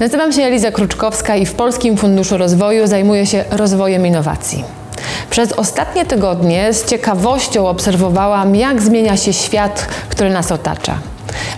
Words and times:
Nazywam 0.00 0.32
się 0.32 0.42
Eliza 0.42 0.70
Kruczkowska 0.70 1.36
i 1.36 1.46
w 1.46 1.54
Polskim 1.54 1.96
Funduszu 1.96 2.36
Rozwoju 2.36 2.86
zajmuję 2.86 3.26
się 3.26 3.44
rozwojem 3.50 4.06
innowacji. 4.06 4.64
Przez 5.30 5.52
ostatnie 5.52 6.04
tygodnie 6.06 6.72
z 6.72 6.84
ciekawością 6.84 7.68
obserwowałam, 7.68 8.56
jak 8.56 8.82
zmienia 8.82 9.16
się 9.16 9.32
świat, 9.32 9.86
który 10.08 10.30
nas 10.30 10.52
otacza. 10.52 10.98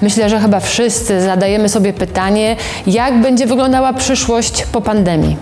Myślę, 0.03 0.29
że 0.29 0.41
chyba 0.41 0.61
wszyscy 0.61 1.21
zadajemy 1.23 1.69
sobie 1.69 1.93
pytanie, 1.93 2.57
jak 2.87 3.21
będzie 3.21 3.47
wyglądała 3.47 3.93
przyszłość 3.93 4.67
po 4.73 4.81
pandemii. 4.81 5.37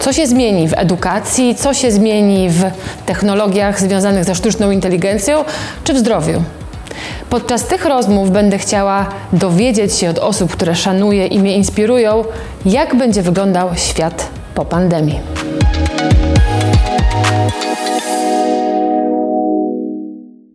Co 0.00 0.12
się 0.12 0.26
zmieni 0.26 0.68
w 0.68 0.74
edukacji, 0.76 1.54
co 1.54 1.74
się 1.74 1.90
zmieni 1.90 2.50
w 2.50 2.64
technologiach 3.06 3.80
związanych 3.80 4.24
ze 4.24 4.34
sztuczną 4.34 4.70
inteligencją 4.70 5.44
czy 5.84 5.94
w 5.94 5.98
zdrowiu? 5.98 6.42
Podczas 7.30 7.66
tych 7.66 7.84
rozmów 7.84 8.30
będę 8.30 8.58
chciała 8.58 9.08
dowiedzieć 9.32 9.94
się 9.94 10.10
od 10.10 10.18
osób, 10.18 10.52
które 10.52 10.74
szanuję 10.74 11.26
i 11.26 11.38
mnie 11.38 11.56
inspirują, 11.56 12.24
jak 12.64 12.96
będzie 12.96 13.22
wyglądał 13.22 13.70
świat 13.76 14.28
po 14.54 14.64
pandemii. 14.64 15.20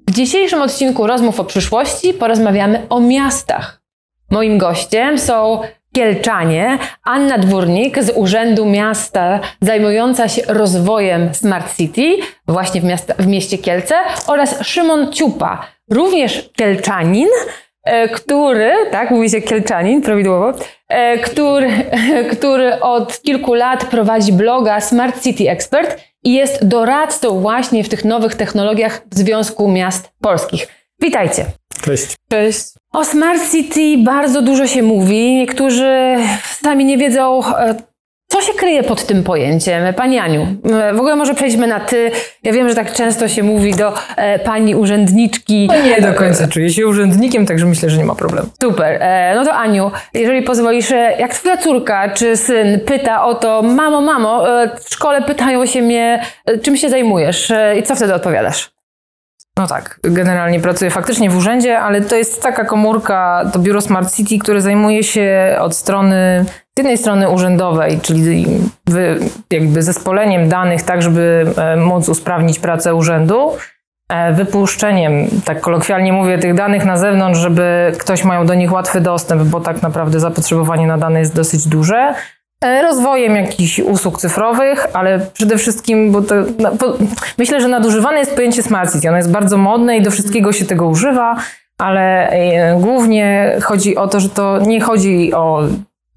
W 0.08 0.12
dzisiejszym 0.12 0.62
odcinku 0.62 1.08
Rozmów 1.08 1.40
o 1.40 1.44
przyszłości 1.44 2.14
porozmawiamy 2.14 2.86
o 2.90 3.00
miastach. 3.00 3.82
Moim 4.32 4.58
gościem 4.58 5.20
są 5.20 5.62
Kielczanie, 5.96 6.78
Anna 7.04 7.38
Dwórnik 7.38 8.04
z 8.04 8.12
Urzędu 8.16 8.66
Miasta 8.66 9.40
zajmująca 9.62 10.28
się 10.28 10.42
rozwojem 10.48 11.34
Smart 11.34 11.78
City 11.78 12.18
właśnie 12.48 12.82
w, 12.82 12.84
miasta, 12.84 13.14
w 13.20 13.28
mieście 13.28 13.58
Kielce 13.58 13.96
oraz 14.28 14.66
Szymon 14.66 15.14
Ciupa, 15.14 15.68
również 15.92 16.50
Kielczanin, 16.58 17.28
e, 17.84 18.10
który, 18.10 18.72
tak, 18.92 19.12
mówi 19.12 19.30
się 19.30 19.42
Kielczanin 19.42 20.02
prawidłowo, 20.02 20.54
e, 20.90 21.18
który, 21.18 21.72
który 22.34 22.80
od 22.80 23.22
kilku 23.22 23.54
lat 23.54 23.86
prowadzi 23.86 24.34
bloga 24.34 24.82
Smart 24.82 25.24
City 25.24 25.50
Expert 25.50 26.02
i 26.24 26.34
jest 26.34 26.68
doradcą 26.68 27.40
właśnie 27.40 27.84
w 27.84 27.90
tych 27.90 28.06
nowych 28.06 28.36
technologiach 28.36 29.02
w 29.12 29.16
Związku 29.16 29.68
Miast 29.68 30.12
Polskich. 30.22 30.68
Witajcie. 31.02 31.46
Cześć. 31.82 32.16
Cześć. 32.30 32.66
O 32.94 33.06
Smart 33.06 33.52
City 33.52 33.98
bardzo 34.04 34.42
dużo 34.42 34.68
się 34.68 34.84
mówi. 34.84 35.36
Niektórzy 35.36 36.16
sami 36.64 36.86
nie 36.86 36.98
wiedzą, 36.98 37.42
e, 37.46 37.76
co 38.28 38.42
się 38.42 38.54
kryje 38.54 38.84
pod 38.84 39.06
tym 39.06 39.24
pojęciem. 39.24 39.94
Pani 39.94 40.20
Aniu, 40.20 40.48
e, 40.82 40.94
w 40.94 41.00
ogóle 41.00 41.16
może 41.16 41.34
przejdźmy 41.34 41.68
na 41.68 41.80
ty. 41.80 42.12
Ja 42.44 42.54
wiem, 42.54 42.70
że 42.70 42.76
tak 42.76 42.94
często 42.94 43.28
się 43.28 43.44
mówi 43.44 43.74
do 43.74 43.94
e, 44.18 44.40
pani 44.40 44.76
urzędniczki. 44.76 45.68
No 45.68 45.82
nie 45.82 46.02
do 46.02 46.14
końca 46.14 46.48
czuję 46.48 46.70
się 46.70 46.88
urzędnikiem, 46.88 47.46
także 47.46 47.66
myślę, 47.66 47.90
że 47.90 47.98
nie 47.98 48.06
ma 48.06 48.16
problemu. 48.16 48.48
Super. 48.62 49.02
No 49.36 49.46
to 49.46 49.54
Aniu, 49.54 49.92
jeżeli 50.14 50.42
pozwolisz, 50.42 50.90
jak 51.20 51.34
twoja 51.34 51.58
córka 51.58 52.10
czy 52.10 52.38
syn 52.38 52.80
pyta 52.80 53.26
o 53.26 53.36
to, 53.36 53.62
mamo, 53.62 54.02
mamo, 54.02 54.44
w 54.84 54.90
szkole 54.94 55.22
pytają 55.22 55.66
się 55.66 55.82
mnie, 55.82 56.22
czym 56.62 56.78
się 56.78 56.90
zajmujesz 56.90 57.52
i 57.80 57.84
co 57.84 57.96
wtedy 57.96 58.14
odpowiadasz? 58.14 58.75
No 59.58 59.68
tak, 59.68 60.00
generalnie 60.04 60.60
pracuję 60.60 60.92
faktycznie 60.92 61.30
w 61.30 61.38
urzędzie, 61.38 61.80
ale 61.80 62.02
to 62.02 62.16
jest 62.16 62.42
taka 62.42 62.66
komórka, 62.66 63.50
to 63.54 63.60
biuro 63.60 63.82
Smart 63.82 64.16
City, 64.16 64.40
które 64.40 64.62
zajmuje 64.62 65.04
się 65.04 65.58
od 65.60 65.76
strony, 65.76 66.46
z 66.48 66.80
jednej 66.80 66.98
strony 66.98 67.30
urzędowej, 67.30 68.00
czyli 68.02 68.46
jakby 69.52 69.84
zespoleniem 69.84 70.50
danych, 70.50 70.82
tak 70.82 71.02
żeby 71.02 71.46
e, 71.58 71.76
móc 71.76 72.10
usprawnić 72.10 72.60
pracę 72.60 72.96
urzędu, 72.96 73.52
e, 74.10 74.34
wypuszczeniem, 74.34 75.28
tak 75.46 75.62
kolokwialnie 75.62 76.14
mówię, 76.14 76.38
tych 76.38 76.54
danych 76.54 76.86
na 76.86 76.98
zewnątrz, 76.98 77.40
żeby 77.40 77.92
ktoś 77.98 78.26
miał 78.26 78.46
do 78.46 78.54
nich 78.54 78.72
łatwy 78.72 79.02
dostęp, 79.02 79.44
bo 79.44 79.62
tak 79.62 79.82
naprawdę 79.82 80.20
zapotrzebowanie 80.20 80.88
na 80.88 80.98
dane 80.98 81.20
jest 81.20 81.36
dosyć 81.36 81.68
duże. 81.68 82.14
E, 82.66 82.82
Rozwojem 82.82 83.36
jakichś 83.36 83.80
usług 83.80 84.20
cyfrowych, 84.20 84.88
ale 84.94 85.20
przede 85.34 85.58
wszystkim, 85.58 86.12
bo 86.12 86.22
to, 86.22 86.36
myślę, 87.38 87.62
że 87.62 87.68
nadużywane 87.68 88.20
jest 88.20 88.36
pojęcie 88.36 88.64
smart 88.64 88.94
city. 88.94 89.08
Ono 89.08 89.18
jest 89.18 89.32
bardzo 89.32 89.58
modne 89.58 89.98
i 89.98 90.02
do 90.02 90.12
wszystkiego 90.12 90.52
się 90.54 90.66
tego 90.66 90.88
używa, 90.88 91.36
ale 91.78 92.30
e, 92.30 92.78
głównie 92.80 93.56
chodzi 93.64 93.96
o 93.96 94.08
to, 94.08 94.20
że 94.20 94.30
to 94.30 94.60
nie 94.60 94.82
chodzi 94.82 95.34
o 95.34 95.62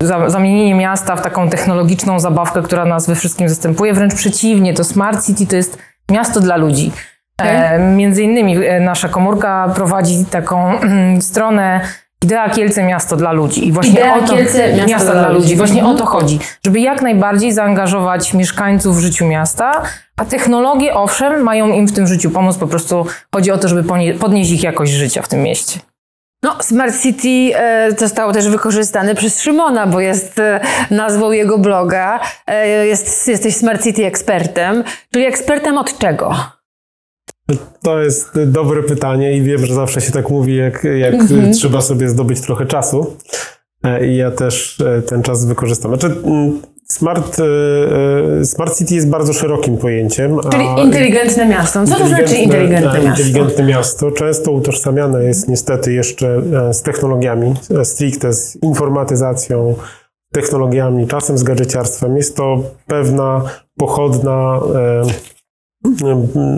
za- 0.03 0.31
zamienienie 0.31 0.75
miasta 0.75 1.16
w 1.16 1.22
taką 1.22 1.48
technologiczną 1.50 2.20
zabawkę, 2.20 2.62
która 2.62 2.84
nas 2.84 3.06
we 3.06 3.14
wszystkim 3.14 3.48
zastępuje. 3.48 3.94
Wręcz 3.94 4.14
przeciwnie, 4.14 4.75
to 4.75 4.84
smart 4.84 5.26
city 5.26 5.47
to 5.47 5.56
jest 5.56 5.78
miasto 6.10 6.41
dla 6.41 6.56
ludzi. 6.56 6.92
E, 7.41 7.78
między 7.78 8.22
innymi 8.22 8.56
nasza 8.81 9.08
komórka 9.08 9.72
prowadzi 9.75 10.25
taką 10.31 10.72
stronę 11.20 11.81
Idea 12.25 12.51
Kielce 12.51 12.83
Miasto 12.83 13.17
dla 13.17 13.33
ludzi. 13.33 13.67
I 13.69 13.73
właśnie 13.73 13.93
Idea 13.93 14.17
o 14.17 14.21
to, 14.21 14.34
Kielce 14.34 14.87
Miasto 14.87 15.12
dla 15.12 15.29
ludzi. 15.29 15.56
Właśnie 15.56 15.81
Mhm. 15.81 15.97
o 15.97 15.99
to 15.99 16.06
chodzi, 16.06 16.39
żeby 16.65 16.81
jak 16.81 17.03
najbardziej 17.03 17.53
zaangażować 17.53 18.34
mieszkańców 18.34 18.97
w 18.97 19.01
życiu 19.01 19.27
miasta, 19.27 19.83
a 20.17 20.25
technologie, 20.25 20.95
owszem, 20.95 21.43
mają 21.43 21.69
im 21.69 21.87
w 21.87 21.93
tym 21.93 22.06
życiu 22.06 22.31
pomóc. 22.31 22.56
Po 22.56 22.67
prostu 22.67 23.06
chodzi 23.34 23.51
o 23.51 23.59
to, 23.59 23.69
żeby 23.69 23.84
podnieść 24.21 24.51
ich 24.51 24.62
jakość 24.62 24.93
życia 24.93 25.23
w 25.23 25.29
tym 25.29 25.43
mieście. 25.43 25.81
No, 26.43 26.56
Smart 26.61 27.03
City 27.03 27.59
e, 27.59 27.91
zostało 27.99 28.33
też 28.33 28.49
wykorzystane 28.49 29.15
przez 29.15 29.43
Szymona, 29.43 29.87
bo 29.87 30.00
jest 30.00 30.39
e, 30.39 30.61
nazwą 30.91 31.33
jego 31.33 31.59
bloga. 31.59 32.21
E, 32.47 32.87
jest, 32.87 33.29
jesteś 33.29 33.56
Smart 33.56 33.83
City 33.85 34.06
ekspertem, 34.06 34.85
czyli 35.12 35.27
ekspertem 35.27 35.79
od 35.79 35.99
czego? 35.99 36.57
To 37.82 38.00
jest 38.00 38.44
dobre 38.47 38.82
pytanie 38.82 39.36
i 39.36 39.42
wiem, 39.42 39.66
że 39.66 39.75
zawsze 39.75 40.00
się 40.00 40.12
tak 40.12 40.31
mówi, 40.31 40.56
jak, 40.56 40.86
jak 40.98 41.14
trzeba 41.53 41.81
sobie 41.81 42.09
zdobyć 42.09 42.41
trochę 42.41 42.66
czasu. 42.66 43.16
E, 43.84 44.06
I 44.06 44.16
ja 44.16 44.31
też 44.31 44.81
e, 44.81 45.03
ten 45.03 45.22
czas 45.22 45.44
wykorzystam. 45.44 45.91
Znaczy, 45.91 46.16
mm, 46.25 46.62
smart, 46.84 47.37
e, 47.41 48.44
smart 48.44 48.78
City 48.78 48.94
jest 48.94 49.08
bardzo 49.08 49.32
szerokim 49.32 49.76
pojęciem. 49.76 50.38
Czyli 50.50 50.64
inteligentne 50.84 51.48
miasto. 51.48 51.87
Co 51.87 51.94
to 51.98 52.08
znaczy 52.08 52.37
inteligentne 52.37 53.03
miasto? 53.03 53.22
Inteligentne 53.22 53.64
miasto 53.64 54.10
często 54.10 54.53
utożsamiane 54.53 55.25
jest 55.25 55.48
niestety 55.48 55.92
jeszcze 55.92 56.42
z 56.72 56.82
technologiami, 56.82 57.54
stricte 57.82 58.32
z 58.32 58.62
informatyzacją, 58.62 59.75
technologiami, 60.32 61.06
czasem 61.06 61.38
z 61.38 61.42
gadżeciarstwem. 61.42 62.16
Jest 62.16 62.37
to 62.37 62.62
pewna 62.87 63.42
pochodna, 63.76 64.60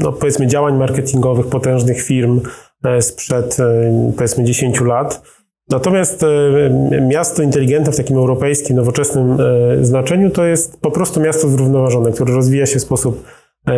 no 0.02 0.12
powiedzmy, 0.12 0.46
działań 0.46 0.76
marketingowych 0.76 1.46
potężnych 1.46 2.02
firm 2.02 2.40
e, 2.84 3.02
sprzed 3.02 3.60
e, 3.60 4.12
powiedzmy 4.16 4.44
10 4.44 4.80
lat. 4.80 5.22
Natomiast 5.68 6.22
e, 6.22 7.00
miasto 7.08 7.42
inteligentne 7.42 7.92
w 7.92 7.96
takim 7.96 8.16
europejskim, 8.16 8.76
nowoczesnym 8.76 9.36
znaczeniu 9.82 10.30
to 10.30 10.44
jest 10.44 10.80
po 10.80 10.90
prostu 10.90 11.20
miasto 11.20 11.48
zrównoważone, 11.48 12.12
które 12.12 12.34
rozwija 12.34 12.66
się 12.66 12.78
w 12.78 12.82
sposób 12.82 13.24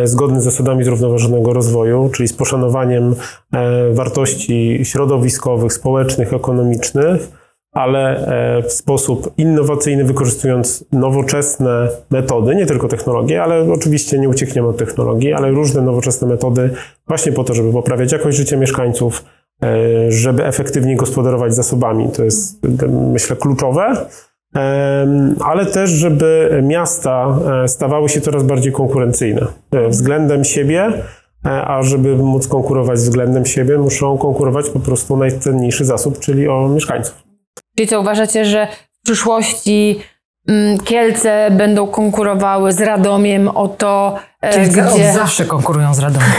zgodny 0.03 0.41
z 0.41 0.43
zasadami 0.43 0.83
zrównoważonego 0.83 1.53
rozwoju, 1.53 2.09
czyli 2.13 2.27
z 2.27 2.33
poszanowaniem 2.33 3.15
wartości 3.91 4.79
środowiskowych, 4.83 5.73
społecznych, 5.73 6.33
ekonomicznych, 6.33 7.42
ale 7.73 8.27
e, 8.57 8.63
w 8.63 8.71
sposób 8.71 9.33
innowacyjny, 9.37 10.03
wykorzystując 10.03 10.85
nowoczesne 10.91 11.89
metody, 12.09 12.55
nie 12.55 12.65
tylko 12.65 12.87
technologie, 12.87 13.43
ale 13.43 13.71
oczywiście 13.71 14.19
nie 14.19 14.29
uciekniemy 14.29 14.67
od 14.67 14.77
technologii, 14.77 15.33
ale 15.33 15.51
różne 15.51 15.81
nowoczesne 15.81 16.27
metody, 16.27 16.69
właśnie 17.07 17.31
po 17.31 17.43
to, 17.43 17.53
żeby 17.53 17.71
poprawiać 17.71 18.11
jakość 18.11 18.37
życia 18.37 18.57
mieszkańców, 18.57 19.25
e, 19.63 20.11
żeby 20.11 20.45
efektywniej 20.45 20.95
gospodarować 20.95 21.55
zasobami. 21.55 22.09
To 22.09 22.23
jest, 22.23 22.59
myślę, 23.13 23.35
kluczowe. 23.35 23.95
Ale 25.45 25.65
też, 25.65 25.89
żeby 25.89 26.59
miasta 26.63 27.37
e, 27.63 27.67
stawały 27.67 28.09
się 28.09 28.21
coraz 28.21 28.43
bardziej 28.43 28.71
konkurencyjne 28.71 29.47
względem 29.89 30.43
siebie, 30.43 30.93
a 31.43 31.83
żeby 31.83 32.15
móc 32.15 32.47
konkurować 32.47 32.99
względem 32.99 33.45
siebie, 33.45 33.77
muszą 33.77 34.17
konkurować 34.17 34.69
po 34.69 34.79
prostu 34.79 35.17
najcenniejszy 35.17 35.85
zasób, 35.85 36.19
czyli 36.19 36.47
o 36.47 36.67
mieszkańców. 36.67 37.32
Czyli 37.75 37.87
co, 37.87 38.01
uważacie, 38.01 38.45
że 38.45 38.67
w 38.91 39.05
przyszłości 39.05 39.99
mm, 40.47 40.77
Kielce 40.77 41.47
będą 41.51 41.87
konkurowały 41.87 42.71
z 42.71 42.81
Radomiem 42.81 43.47
o 43.47 43.67
to, 43.67 44.15
e, 44.41 44.53
Czyli 44.53 44.67
gdzie... 44.67 45.13
zawsze 45.13 45.45
konkurują 45.45 45.93
z 45.93 45.99
Radomiem. 45.99 46.31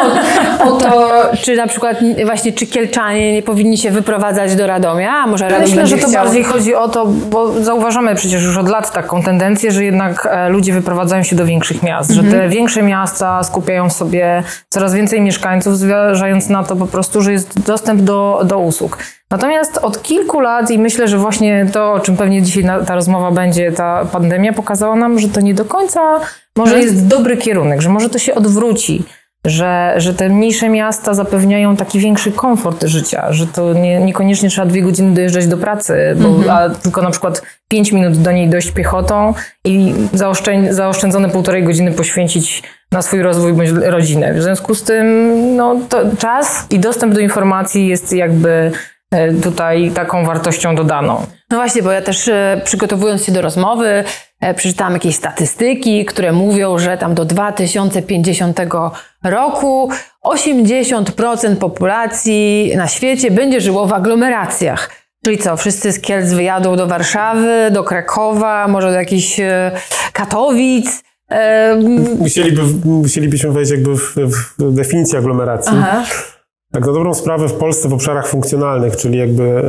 o 0.68 0.70
to, 0.72 1.10
czy 1.42 1.56
na 1.56 1.66
przykład 1.66 1.96
właśnie, 2.24 2.52
czy 2.52 2.66
Kielczanie 2.66 3.32
nie 3.32 3.42
powinni 3.42 3.78
się 3.78 3.90
wyprowadzać 3.90 4.56
do 4.56 4.66
Radomia, 4.66 5.12
a 5.12 5.26
może 5.26 5.48
Radom 5.48 5.68
Myślę, 5.68 5.86
że 5.86 5.98
to 5.98 6.08
chciał... 6.08 6.24
bardziej 6.24 6.44
chodzi 6.44 6.74
o 6.74 6.88
to, 6.88 7.06
bo 7.06 7.62
zauważamy 7.62 8.14
przecież 8.14 8.42
już 8.42 8.56
od 8.56 8.68
lat 8.68 8.92
taką 8.92 9.22
tendencję, 9.22 9.72
że 9.72 9.84
jednak 9.84 10.28
e, 10.30 10.48
ludzie 10.48 10.72
wyprowadzają 10.72 11.22
się 11.22 11.36
do 11.36 11.46
większych 11.46 11.82
miast, 11.82 12.10
że 12.10 12.22
te 12.22 12.48
większe 12.48 12.82
miasta 12.82 13.42
skupiają 13.42 13.88
w 13.88 13.92
sobie 13.92 14.42
coraz 14.68 14.94
więcej 14.94 15.20
mieszkańców, 15.20 15.78
zważając 15.78 16.48
na 16.48 16.64
to 16.64 16.76
po 16.76 16.86
prostu, 16.86 17.22
że 17.22 17.32
jest 17.32 17.60
dostęp 17.60 18.00
do, 18.00 18.40
do 18.44 18.58
usług. 18.58 18.98
Natomiast 19.30 19.78
od 19.78 20.02
kilku 20.02 20.40
lat 20.40 20.70
i 20.70 20.78
myślę, 20.78 21.08
że 21.08 21.18
właśnie 21.18 21.66
to, 21.72 21.92
o 21.92 22.00
czym 22.00 22.16
pewnie 22.16 22.42
dzisiaj 22.42 22.64
ta 22.86 22.94
rozmowa 22.94 23.30
będzie, 23.30 23.72
ta 23.72 24.04
pandemia 24.12 24.52
pokazała 24.52 24.96
nam, 24.96 25.18
że 25.18 25.28
to 25.28 25.40
nie 25.40 25.54
do 25.54 25.64
końca 25.64 26.00
może 26.56 26.80
jest 26.80 27.06
dobry 27.06 27.36
kierunek, 27.36 27.80
że 27.82 27.88
może 27.88 28.08
to 28.08 28.18
się 28.18 28.34
odwróci. 28.34 29.04
że, 29.46 29.94
że 29.96 30.14
te 30.14 30.28
mniejsze 30.28 30.68
miasta 30.68 31.14
zapewniają 31.14 31.76
taki 31.76 31.98
większy 31.98 32.32
komfort 32.32 32.84
życia, 32.84 33.32
że 33.32 33.46
to 33.46 33.72
nie, 33.72 34.00
niekoniecznie 34.00 34.48
trzeba 34.48 34.66
dwie 34.66 34.82
godziny 34.82 35.14
dojeżdżać 35.14 35.46
do 35.46 35.56
pracy, 35.56 36.16
bo, 36.16 36.28
Mhm. 36.28 36.50
a 36.50 36.74
tylko 36.74 37.02
na 37.02 37.10
przykład 37.10 37.42
pięć 37.68 37.92
minut 37.92 38.18
do 38.18 38.32
niej 38.32 38.48
dojść 38.48 38.70
piechotą 38.70 39.34
i 39.64 39.94
zaoszczę, 40.12 40.74
zaoszczędzone 40.74 41.28
półtorej 41.28 41.64
godziny 41.64 41.92
poświęcić 41.92 42.62
na 42.92 43.02
swój 43.02 43.22
rozwój 43.22 43.52
bądź 43.52 43.70
rodzinę. 43.70 44.34
W 44.34 44.42
związku 44.42 44.74
z 44.74 44.82
tym 44.82 45.06
no, 45.56 45.76
czas 46.18 46.66
i 46.70 46.78
dostęp 46.78 47.14
do 47.14 47.20
informacji 47.20 47.86
jest 47.88 48.12
jakby 48.12 48.70
tutaj 49.42 49.90
taką 49.90 50.24
wartością 50.26 50.74
dodaną. 50.74 51.26
No 51.50 51.56
właśnie, 51.56 51.82
bo 51.82 51.90
ja 51.92 52.02
też 52.02 52.28
e, 52.28 52.60
przygotowując 52.64 53.24
się 53.24 53.32
do 53.32 53.42
rozmowy, 53.42 54.04
e, 54.40 54.54
przeczytałam 54.54 54.92
jakieś 54.92 55.16
statystyki, 55.16 56.04
które 56.04 56.32
mówią, 56.32 56.78
że 56.78 56.98
tam 56.98 57.14
do 57.14 57.24
2050 57.24 58.60
roku 59.24 59.90
80% 60.24 61.56
populacji 61.56 62.72
na 62.76 62.88
świecie 62.88 63.30
będzie 63.30 63.60
żyło 63.60 63.86
w 63.86 63.92
aglomeracjach. 63.92 64.90
Czyli 65.24 65.38
co, 65.38 65.56
wszyscy 65.56 65.92
z 65.92 66.00
Kielc 66.00 66.32
wyjadą 66.32 66.76
do 66.76 66.86
Warszawy, 66.86 67.70
do 67.70 67.84
Krakowa, 67.84 68.68
może 68.68 68.90
do 68.90 68.94
jakichś 68.98 69.40
e, 69.40 69.70
Katowic. 70.12 71.02
E, 71.30 71.76
Musieliby, 72.18 72.62
musielibyśmy 72.84 73.52
wejść 73.52 73.70
jakby 73.70 73.96
w, 73.96 74.14
w 74.58 74.72
definicję 74.74 75.18
aglomeracji. 75.18 75.72
aha. 75.80 76.04
Tak 76.72 76.86
na 76.86 76.92
dobrą 76.92 77.14
sprawę 77.14 77.48
w 77.48 77.52
Polsce 77.52 77.88
w 77.88 77.92
obszarach 77.92 78.28
funkcjonalnych, 78.28 78.96
czyli 78.96 79.18
jakby 79.18 79.62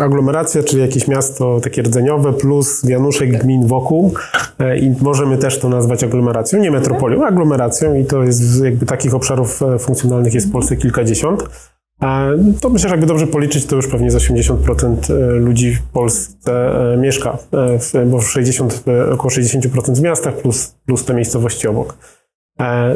e, 0.00 0.02
aglomeracja, 0.02 0.62
czyli 0.62 0.82
jakieś 0.82 1.08
miasto 1.08 1.60
takie 1.60 1.82
rdzeniowe 1.82 2.32
plus 2.32 2.86
wianuszek 2.86 3.42
gmin 3.42 3.66
wokół 3.66 4.14
e, 4.58 4.78
i 4.78 4.94
możemy 5.02 5.38
też 5.38 5.58
to 5.58 5.68
nazwać 5.68 6.04
aglomeracją, 6.04 6.60
nie 6.60 6.70
metropolią, 6.70 7.26
aglomeracją 7.26 7.94
i 7.94 8.04
to 8.04 8.22
jest 8.22 8.64
jakby 8.64 8.86
takich 8.86 9.14
obszarów 9.14 9.62
e, 9.62 9.78
funkcjonalnych 9.78 10.34
jest 10.34 10.48
w 10.48 10.52
Polsce 10.52 10.76
kilkadziesiąt. 10.76 11.44
E, 12.02 12.38
To 12.60 12.68
myślę, 12.68 12.88
że 12.88 12.94
jakby 12.94 13.06
dobrze 13.06 13.26
policzyć, 13.26 13.66
to 13.66 13.76
już 13.76 13.88
pewnie 13.88 14.10
z 14.10 14.14
80% 14.14 15.12
e, 15.12 15.14
ludzi 15.32 15.74
w 15.74 15.82
Polsce 15.82 16.70
mieszka, 16.98 17.38
bo 18.06 18.18
w 18.18 18.30
60, 18.30 18.84
e, 18.88 19.12
około 19.12 19.30
60% 19.30 19.94
w 19.94 20.02
miastach 20.02 20.34
plus, 20.34 20.74
plus 20.86 21.04
te 21.04 21.14
miejscowości 21.14 21.68
obok. 21.68 21.98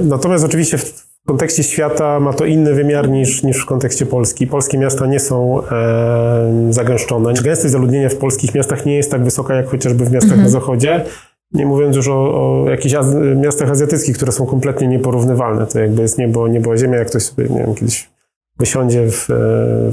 Natomiast 0.02 0.44
oczywiście 0.44 0.78
w 0.78 1.12
w 1.25 1.29
kontekście 1.29 1.63
świata 1.63 2.21
ma 2.21 2.33
to 2.33 2.45
inny 2.45 2.75
wymiar 2.75 3.11
niż, 3.11 3.43
niż 3.43 3.63
w 3.63 3.67
kontekście 3.67 4.07
Polski. 4.07 4.47
Polskie 4.47 4.79
miasta 4.79 5.07
nie 5.07 5.21
są 5.21 5.67
e, 5.67 6.67
zagęszczone. 6.71 7.33
Gęstość 7.33 7.73
zaludnienia 7.73 8.09
w 8.09 8.17
polskich 8.17 8.55
miastach 8.55 8.87
nie 8.87 8.97
jest 8.97 9.11
tak 9.11 9.25
wysoka 9.25 9.55
jak 9.55 9.69
chociażby 9.69 10.05
w 10.05 10.13
miastach 10.13 10.39
na 10.39 10.49
zachodzie. 10.49 11.05
Nie 11.53 11.67
mówiąc 11.67 11.97
już 11.97 12.09
o, 12.09 12.15
o 12.15 12.71
jakichś 12.71 12.95
az 12.95 13.15
miastach 13.37 13.71
azjatyckich, 13.71 14.17
które 14.17 14.33
są 14.33 14.47
kompletnie 14.47 14.89
nieporównywalne. 14.89 15.67
To 15.67 15.79
jakby 15.79 16.03
jest 16.03 16.19
niebo, 16.19 16.49
niebo 16.49 16.77
ziemia, 16.77 16.99
jak 16.99 17.09
ktoś 17.09 17.23
sobie, 17.23 17.49
nie 17.49 17.59
wiem, 17.59 17.75
kiedyś 17.75 18.11
wysiądzie 18.59 19.11
w, 19.11 19.31
e, 19.31 19.35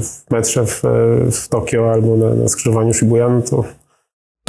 w 0.00 0.30
metrze 0.30 0.66
w, 0.66 0.84
e, 0.84 0.88
w 1.30 1.48
Tokio 1.48 1.92
albo 1.92 2.16
na, 2.16 2.34
na 2.34 2.48
skrzyżowaniu 2.48 2.94
Shibuya, 2.94 3.28
no 3.30 3.42
To 3.42 3.64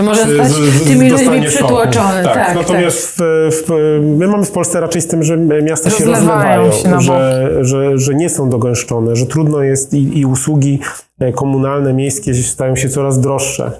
może 0.04 0.24
z- 0.26 0.28
zostać 0.28 0.52
z- 0.52 0.84
tymi 0.84 1.10
ludźmi 1.10 1.42
przytłoczony. 1.48 2.24
Tak, 2.24 2.34
Tak, 2.34 2.56
natomiast 2.56 3.18
W, 3.18 3.52
w, 3.68 3.72
my 4.18 4.28
mamy 4.28 4.46
w 4.46 4.52
Polsce 4.52 4.80
raczej 4.82 5.02
z 5.02 5.08
tym, 5.08 5.24
że 5.24 5.38
miasta 5.38 5.90
się 5.90 6.06
Rozlewają 6.06 6.72
się 6.72 7.02
że, 7.02 7.50
że, 7.62 7.98
że 7.98 8.16
nie 8.16 8.30
są 8.30 8.50
dogęszczone, 8.50 9.16
że 9.16 9.26
trudno 9.26 9.64
jest 9.64 9.94
i, 9.94 10.20
i 10.20 10.26
usługi 10.26 10.80
e, 11.20 11.32
komunalne, 11.34 11.94
miejskie 11.94 12.34
stają 12.34 12.76
się 12.76 12.90
coraz 12.90 13.20
droższe. 13.20 13.72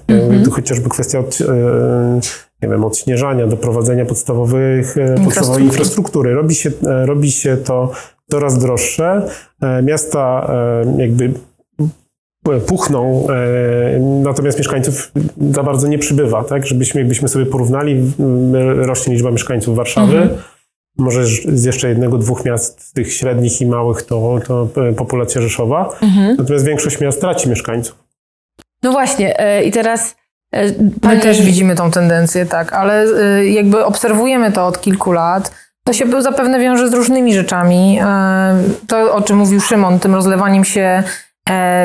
Tu 0.44 0.50
chociażby 0.50 0.88
kwestia 0.88 1.18
od, 1.18 1.38
e, 1.40 2.20
nie 2.62 2.68
wiem, 2.68 2.84
odśnieżania, 2.84 3.46
doprowadzenia 3.46 4.04
podstawowych, 4.06 4.96
e, 4.98 5.14
podstawowej 5.24 5.64
infrastruktury. 5.64 6.34
Robi 6.34 6.54
się, 6.54 6.70
e, 6.86 7.06
robi 7.06 7.30
się 7.32 7.56
to 7.56 7.90
coraz 8.30 8.58
droższe. 8.58 9.22
E, 9.62 9.82
Miasta 9.82 10.50
e, 10.98 11.02
jakby 11.02 11.32
puchną, 12.66 13.26
e, 13.30 14.00
natomiast 14.00 14.58
mieszkańców 14.58 15.12
za 15.50 15.62
bardzo 15.62 15.88
nie 15.88 15.98
przybywa, 15.98 16.44
tak? 16.44 16.66
Żebyśmy, 16.66 17.00
jakbyśmy 17.00 17.28
sobie 17.28 17.46
porównali, 17.46 18.12
rośnie 18.76 19.14
liczba 19.14 19.30
mieszkańców 19.30 19.76
Warszawy, 19.76 20.28
może 20.98 21.24
z 21.26 21.64
jeszcze 21.64 21.88
jednego, 21.88 22.18
dwóch 22.18 22.44
miast, 22.44 22.94
tych 22.94 23.12
średnich 23.12 23.60
i 23.60 23.66
małych, 23.66 24.02
to, 24.02 24.38
to 24.46 24.68
e, 24.88 24.92
populacja 24.92 25.40
Rzeszowa, 25.40 25.88
natomiast 26.38 26.64
większość 26.64 27.00
miast 27.00 27.20
traci 27.20 27.48
mieszkańców. 27.48 27.98
No 28.82 28.92
właśnie, 28.92 29.40
e, 29.40 29.64
i 29.64 29.70
teraz 29.70 30.16
e, 30.54 30.66
My 30.66 30.90
pani 31.00 31.20
też 31.20 31.42
widzimy 31.42 31.74
tą 31.74 31.90
tendencję, 31.90 32.46
tak, 32.46 32.72
ale 32.72 33.06
jakby 33.44 33.84
obserwujemy 33.84 34.52
to 34.52 34.66
od 34.66 34.80
kilku 34.80 35.12
lat. 35.12 35.52
To 35.84 35.92
się 35.92 36.22
zapewne 36.22 36.60
wiąże 36.60 36.88
z 36.90 36.94
różnymi 36.94 37.34
rzeczami. 37.34 37.98
E, 38.02 38.56
To, 38.88 39.14
o 39.14 39.22
czym 39.22 39.36
mówił 39.36 39.60
Szymon, 39.60 39.98
tym 39.98 40.14
rozlewaniem 40.14 40.64
się 40.64 40.80
e, 40.80 41.02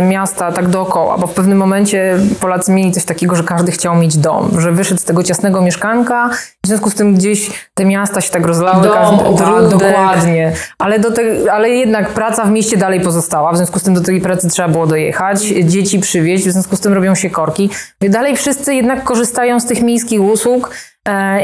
miasta 0.01 0.51
tak 0.51 0.67
dookoła, 0.67 1.17
bo 1.17 1.27
w 1.27 1.33
pewnym 1.33 1.57
momencie 1.57 2.17
Polacy 2.39 2.71
mieli 2.71 2.91
coś 2.91 3.05
takiego, 3.05 3.35
że 3.35 3.43
każdy 3.43 3.71
chciał 3.71 3.95
mieć 3.95 4.17
dom, 4.17 4.61
że 4.61 4.71
wyszedł 4.71 5.01
z 5.01 5.03
tego 5.03 5.23
ciasnego 5.23 5.61
mieszkanka, 5.61 6.29
w 6.63 6.67
związku 6.67 6.89
z 6.89 6.95
tym 6.95 7.15
gdzieś 7.15 7.51
te 7.73 7.85
miasta 7.85 8.21
się 8.21 8.31
tak 8.31 8.45
rozlały. 8.45 8.83
Dom, 8.83 8.93
każdy, 8.93 9.25
ogródek. 9.25 9.79
dokładnie. 9.79 10.53
Ale, 10.77 10.99
do 10.99 11.11
te, 11.11 11.21
ale 11.51 11.69
jednak 11.69 12.09
praca 12.09 12.45
w 12.45 12.51
mieście 12.51 12.77
dalej 12.77 13.01
pozostała, 13.01 13.51
w 13.51 13.57
związku 13.57 13.79
z 13.79 13.83
tym 13.83 13.93
do 13.93 14.01
tej 14.01 14.21
pracy 14.21 14.49
trzeba 14.49 14.67
było 14.67 14.87
dojechać, 14.87 15.41
dzieci 15.41 15.99
przywieźć, 15.99 16.47
w 16.47 16.51
związku 16.51 16.75
z 16.75 16.79
tym 16.79 16.93
robią 16.93 17.15
się 17.15 17.29
korki. 17.29 17.69
Dalej 18.01 18.35
wszyscy 18.35 18.75
jednak 18.75 19.03
korzystają 19.03 19.59
z 19.59 19.65
tych 19.65 19.81
miejskich 19.81 20.21
usług 20.21 20.69
e, 20.69 20.96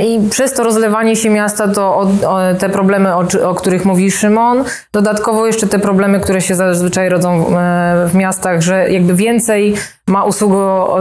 i 0.06 0.30
przez 0.30 0.54
to 0.54 0.64
rozlewanie 0.64 1.16
się 1.16 1.30
miasta 1.30 1.68
to 1.68 1.82
o, 1.82 2.08
o, 2.28 2.40
te 2.60 2.70
problemy, 2.70 3.16
o, 3.16 3.24
o 3.50 3.56
których 3.56 3.86
mówi 3.86 4.12
Szymon, 4.12 4.64
dodatkowo 4.94 5.48
jeszcze 5.48 5.68
te 5.68 5.80
problemy, 5.80 6.20
które 6.20 6.42
się 6.42 6.56
zazwyczaj 6.56 7.10
rodzą 7.10 7.58
e, 7.58 8.08
w 8.08 8.16
miastach, 8.16 8.62
że 8.62 8.90
jakby 8.90 9.14
więcej 9.16 9.74
ma 10.08 10.24
usługo, 10.24 10.98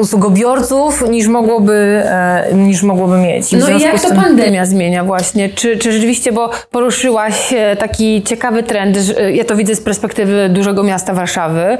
usługobiorców 0.00 1.08
niż 1.10 1.26
mogłoby, 1.26 2.02
e, 2.04 2.50
niż 2.54 2.82
mogłoby 2.82 3.18
mieć. 3.18 3.52
I 3.52 3.56
w 3.56 3.60
No 3.60 3.68
i 3.68 3.80
jak 3.80 4.00
to 4.00 4.08
tym- 4.08 4.16
pandemia 4.16 4.66
zmienia 4.66 5.04
właśnie? 5.04 5.48
Czy, 5.48 5.76
czy 5.76 5.92
rzeczywiście, 5.92 6.32
bo 6.32 6.50
poruszyłaś 6.70 7.52
e, 7.52 7.76
taki 7.76 8.22
ciekawy 8.22 8.62
trend, 8.62 8.96
że- 8.96 9.18
e, 9.20 9.32
ja 9.32 9.44
to 9.44 9.56
widzę 9.56 9.74
z 9.74 9.80
perspektywy 9.80 10.48
dużego 10.48 10.82
miasta 10.82 11.14
Warszawy, 11.14 11.60
e, 11.60 11.78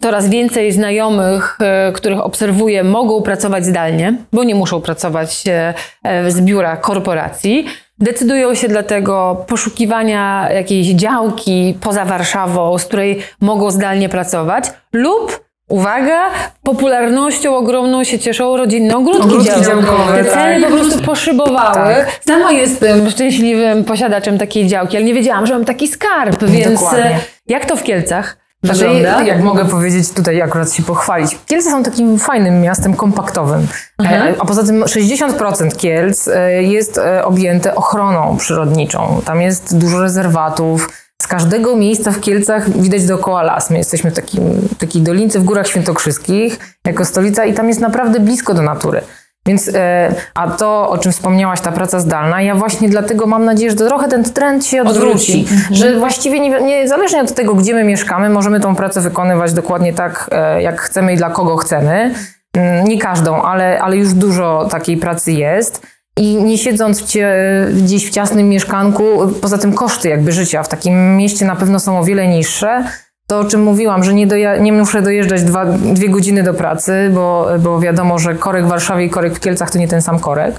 coraz 0.00 0.28
więcej 0.28 0.72
znajomych, 0.72 1.58
e, 1.60 1.92
których 1.92 2.20
obserwuję, 2.20 2.84
mogą 2.84 3.22
pracować 3.22 3.66
zdalnie, 3.66 4.14
bo 4.32 4.44
nie 4.44 4.54
muszą 4.54 4.80
pracować 4.80 5.44
e, 5.48 5.74
e, 6.02 6.30
z 6.30 6.40
biura 6.40 6.76
korporacji. 6.76 7.66
Decydują 7.98 8.54
się 8.54 8.68
dlatego 8.68 9.44
poszukiwania 9.48 10.48
jakiejś 10.50 10.86
działki 10.86 11.74
poza 11.80 12.04
Warszawą, 12.04 12.78
z 12.78 12.84
której 12.84 13.22
mogą 13.40 13.70
zdalnie 13.70 14.08
pracować, 14.08 14.72
lub 14.92 15.42
Uwaga, 15.68 16.30
popularnością 16.62 17.56
ogromną 17.56 18.04
się 18.04 18.18
cieszą 18.18 18.56
rodzinne 18.56 18.96
ogródki, 18.96 19.22
Ogródki 19.22 19.62
działkowe. 19.64 20.24
Te 20.24 20.30
ceny 20.30 20.60
tak. 20.60 20.70
po 20.70 20.76
prostu 20.76 21.02
poszybowały. 21.02 21.94
Tak. 21.94 22.20
Sama 22.26 22.52
jestem 22.52 23.10
szczęśliwym 23.10 23.84
posiadaczem 23.84 24.38
takiej 24.38 24.66
działki, 24.66 24.96
ale 24.96 25.06
nie 25.06 25.14
wiedziałam, 25.14 25.46
że 25.46 25.54
mam 25.54 25.64
taki 25.64 25.88
skarb, 25.88 26.44
więc 26.44 26.80
Dokładnie. 26.80 27.04
e, 27.04 27.18
jak 27.46 27.64
to 27.64 27.76
w 27.76 27.82
Kielcach 27.82 28.41
Znaczy, 28.62 28.84
jak 29.24 29.40
mogę 29.40 29.64
powiedzieć 29.64 30.10
tutaj 30.10 30.42
akurat 30.42 30.72
się 30.72 30.82
pochwalić. 30.82 31.38
Kielce 31.46 31.70
są 31.70 31.82
takim 31.82 32.18
fajnym 32.18 32.60
miastem 32.60 32.94
kompaktowym. 32.94 33.66
E, 34.02 34.34
A 34.38 34.44
poza 34.44 34.64
tym 34.64 34.82
60% 34.84 35.76
Kielc 35.76 36.28
e, 36.28 36.62
jest 36.62 36.98
e, 36.98 37.24
objęte 37.24 37.74
ochroną 37.74 38.36
przyrodniczą. 38.36 39.20
Tam 39.24 39.40
jest 39.40 39.78
dużo 39.78 40.00
rezerwatów. 40.00 40.90
Z 41.22 41.26
każdego 41.26 41.76
miejsca 41.76 42.10
w 42.10 42.20
Kielcach 42.20 42.70
widać 42.70 43.06
dookoła 43.06 43.42
las. 43.42 43.70
My 43.70 43.78
jesteśmy 43.78 44.10
w 44.10 44.14
takim, 44.14 44.68
takiej 44.78 45.02
dolince 45.02 45.38
w 45.38 45.44
Górach 45.44 45.66
Świętokrzyskich 45.68 46.58
jako 46.86 47.04
stolica 47.04 47.44
i 47.44 47.54
tam 47.54 47.68
jest 47.68 47.80
naprawdę 47.80 48.20
blisko 48.20 48.54
do 48.54 48.62
natury. 48.62 49.00
Więc, 49.46 49.70
e, 49.74 50.14
a 50.34 50.50
to, 50.50 50.90
o 50.90 50.98
czym 50.98 51.12
wspomniałaś, 51.12 51.60
ta 51.60 51.72
praca 51.72 52.00
zdalna, 52.00 52.42
ja 52.42 52.54
właśnie 52.54 52.88
dlatego 52.88 53.26
mam 53.26 53.44
nadzieję, 53.44 53.70
że 53.70 53.76
trochę 53.76 54.08
ten 54.08 54.24
trend 54.24 54.66
się 54.66 54.82
odwróci. 54.82 55.46
Odwróci. 55.50 55.74
Że 55.74 55.96
właściwie 55.96 56.40
nie, 56.40 56.60
niezależnie 56.60 57.20
od 57.20 57.34
tego, 57.34 57.54
gdzie 57.54 57.74
my 57.74 57.84
mieszkamy, 57.84 58.30
możemy 58.30 58.60
tą 58.60 58.76
pracę 58.76 59.00
wykonywać 59.00 59.52
dokładnie 59.52 59.92
tak, 59.92 60.30
e, 60.32 60.62
jak 60.62 60.80
chcemy 60.80 61.12
i 61.12 61.16
dla 61.16 61.30
kogo 61.30 61.56
chcemy. 61.56 62.14
Mm, 62.56 62.84
Nie 62.84 62.98
każdą, 62.98 63.42
ale, 63.42 63.80
ale 63.80 63.96
już 63.96 64.14
dużo 64.14 64.68
takiej 64.70 64.96
pracy 64.96 65.32
jest. 65.32 65.82
I 66.16 66.36
nie 66.36 66.58
siedząc 66.58 67.02
w 67.02 67.06
cie, 67.06 67.34
gdzieś 67.72 68.06
w 68.06 68.10
ciasnym 68.10 68.48
mieszkanku, 68.48 69.04
poza 69.42 69.58
tym 69.58 69.72
koszty 69.74 70.08
jakby 70.08 70.32
życia 70.32 70.62
w 70.62 70.68
takim 70.68 71.16
mieście 71.16 71.44
na 71.44 71.56
pewno 71.56 71.80
są 71.80 71.98
o 71.98 72.04
wiele 72.04 72.28
niższe. 72.28 72.84
To, 73.26 73.38
o 73.38 73.44
czym 73.44 73.62
mówiłam, 73.62 74.04
że 74.04 74.14
nie, 74.14 74.26
doja- 74.26 74.60
nie 74.60 74.72
muszę 74.72 75.02
dojeżdżać 75.02 75.42
dwa, 75.42 75.64
dwie 75.66 76.08
godziny 76.08 76.42
do 76.42 76.54
pracy, 76.54 77.10
bo, 77.14 77.48
bo 77.58 77.80
wiadomo, 77.80 78.18
że 78.18 78.34
korek 78.34 78.64
w 78.64 78.68
Warszawie 78.68 79.04
i 79.04 79.10
korek 79.10 79.34
w 79.34 79.40
Kielcach 79.40 79.70
to 79.70 79.78
nie 79.78 79.88
ten 79.88 80.02
sam 80.02 80.20
korek. 80.20 80.54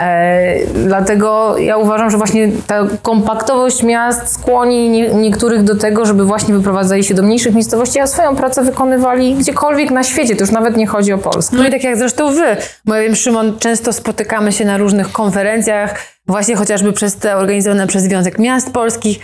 E, 0.00 0.66
dlatego 0.66 1.58
ja 1.58 1.76
uważam, 1.76 2.10
że 2.10 2.16
właśnie 2.16 2.48
ta 2.66 2.86
kompaktowość 3.02 3.82
miast 3.82 4.32
skłoni 4.32 4.88
nie, 4.88 5.08
niektórych 5.08 5.62
do 5.62 5.76
tego, 5.76 6.04
żeby 6.04 6.24
właśnie 6.24 6.54
wyprowadzali 6.54 7.04
się 7.04 7.14
do 7.14 7.22
mniejszych 7.22 7.54
miejscowości, 7.54 8.00
a 8.00 8.06
swoją 8.06 8.36
pracę 8.36 8.62
wykonywali 8.62 9.34
gdziekolwiek 9.34 9.90
na 9.90 10.02
świecie. 10.02 10.36
To 10.36 10.42
już 10.42 10.50
nawet 10.50 10.76
nie 10.76 10.86
chodzi 10.86 11.12
o 11.12 11.18
Polskę. 11.18 11.56
No 11.56 11.66
i 11.66 11.70
tak 11.70 11.84
jak 11.84 11.96
zresztą 11.96 12.34
wy, 12.34 12.56
bo 12.84 12.94
ja 12.94 13.02
wiem, 13.02 13.16
Szymon, 13.16 13.58
często 13.58 13.92
spotykamy 13.92 14.52
się 14.52 14.64
na 14.64 14.76
różnych 14.76 15.12
konferencjach, 15.12 15.98
właśnie 16.26 16.56
chociażby 16.56 16.92
przez 16.92 17.16
te 17.16 17.36
organizowane 17.36 17.86
przez 17.86 18.02
Związek 18.02 18.38
Miast 18.38 18.72
Polskich. 18.72 19.18